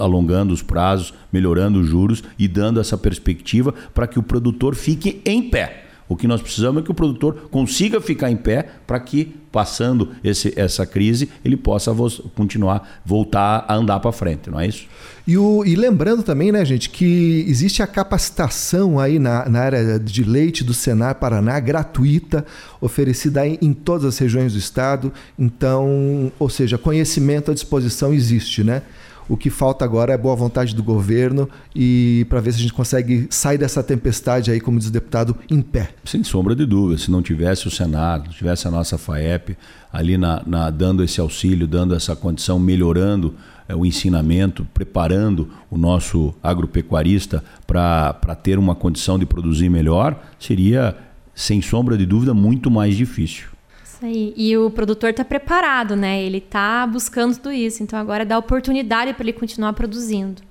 alongando 0.00 0.54
os 0.54 0.62
prazos, 0.62 1.12
melhorando 1.32 1.80
os 1.80 1.88
juros 1.88 2.22
e 2.38 2.46
dando 2.46 2.80
essa 2.80 2.96
perspectiva 2.96 3.74
para 3.92 4.06
que 4.06 4.18
o 4.18 4.22
produtor 4.22 4.74
fique 4.74 5.20
em 5.24 5.50
pé. 5.50 5.85
O 6.08 6.16
que 6.16 6.26
nós 6.28 6.40
precisamos 6.40 6.82
é 6.82 6.84
que 6.84 6.90
o 6.90 6.94
produtor 6.94 7.48
consiga 7.50 8.00
ficar 8.00 8.30
em 8.30 8.36
pé 8.36 8.66
para 8.86 9.00
que, 9.00 9.36
passando 9.50 10.10
esse, 10.22 10.52
essa 10.56 10.86
crise, 10.86 11.28
ele 11.44 11.56
possa 11.56 11.92
vo 11.92 12.08
continuar, 12.34 13.00
voltar 13.04 13.64
a 13.66 13.74
andar 13.74 13.98
para 14.00 14.12
frente, 14.12 14.48
não 14.50 14.60
é 14.60 14.68
isso? 14.68 14.86
E, 15.26 15.36
o, 15.36 15.64
e, 15.64 15.74
lembrando 15.74 16.22
também, 16.22 16.52
né, 16.52 16.64
gente, 16.64 16.88
que 16.88 17.44
existe 17.48 17.82
a 17.82 17.86
capacitação 17.86 19.00
aí 19.00 19.18
na, 19.18 19.48
na 19.48 19.58
área 19.58 19.98
de 19.98 20.22
leite 20.22 20.62
do 20.62 20.72
Senar 20.72 21.16
Paraná, 21.16 21.58
gratuita, 21.58 22.46
oferecida 22.80 23.44
em, 23.44 23.58
em 23.60 23.72
todas 23.72 24.04
as 24.04 24.18
regiões 24.18 24.52
do 24.52 24.58
estado. 24.60 25.12
Então, 25.36 26.30
ou 26.38 26.48
seja, 26.48 26.78
conhecimento 26.78 27.50
à 27.50 27.54
disposição 27.54 28.14
existe, 28.14 28.62
né? 28.62 28.82
O 29.28 29.36
que 29.36 29.50
falta 29.50 29.84
agora 29.84 30.12
é 30.12 30.18
boa 30.18 30.36
vontade 30.36 30.74
do 30.74 30.82
governo 30.82 31.48
e 31.74 32.24
para 32.28 32.40
ver 32.40 32.52
se 32.52 32.58
a 32.58 32.62
gente 32.62 32.72
consegue 32.72 33.26
sair 33.28 33.58
dessa 33.58 33.82
tempestade 33.82 34.50
aí, 34.50 34.60
como 34.60 34.78
diz 34.78 34.88
o 34.88 34.92
deputado, 34.92 35.36
em 35.50 35.60
pé. 35.60 35.90
Sem 36.04 36.22
sombra 36.22 36.54
de 36.54 36.64
dúvida. 36.64 36.98
Se 36.98 37.10
não 37.10 37.20
tivesse 37.22 37.66
o 37.66 37.70
Senado, 37.70 38.30
tivesse 38.30 38.68
a 38.68 38.70
nossa 38.70 38.96
FAEP 38.96 39.56
ali 39.92 40.16
na, 40.16 40.42
na 40.46 40.70
dando 40.70 41.02
esse 41.02 41.20
auxílio, 41.20 41.66
dando 41.66 41.94
essa 41.94 42.14
condição, 42.14 42.58
melhorando 42.58 43.34
é, 43.68 43.74
o 43.74 43.84
ensinamento, 43.84 44.66
preparando 44.72 45.48
o 45.70 45.76
nosso 45.76 46.32
agropecuarista 46.42 47.42
para 47.66 48.36
ter 48.40 48.58
uma 48.58 48.74
condição 48.74 49.18
de 49.18 49.26
produzir 49.26 49.68
melhor, 49.68 50.22
seria, 50.38 50.96
sem 51.34 51.60
sombra 51.60 51.98
de 51.98 52.06
dúvida, 52.06 52.32
muito 52.32 52.70
mais 52.70 52.96
difícil. 52.96 53.55
Isso 53.96 54.04
aí. 54.04 54.34
E 54.36 54.56
o 54.58 54.70
produtor 54.70 55.10
está 55.10 55.24
preparado, 55.24 55.96
né? 55.96 56.22
Ele 56.22 56.38
está 56.38 56.86
buscando 56.86 57.34
tudo 57.36 57.52
isso. 57.52 57.82
Então 57.82 57.98
agora 57.98 58.26
dá 58.26 58.36
oportunidade 58.38 59.14
para 59.14 59.24
ele 59.24 59.32
continuar 59.32 59.72
produzindo. 59.72 60.42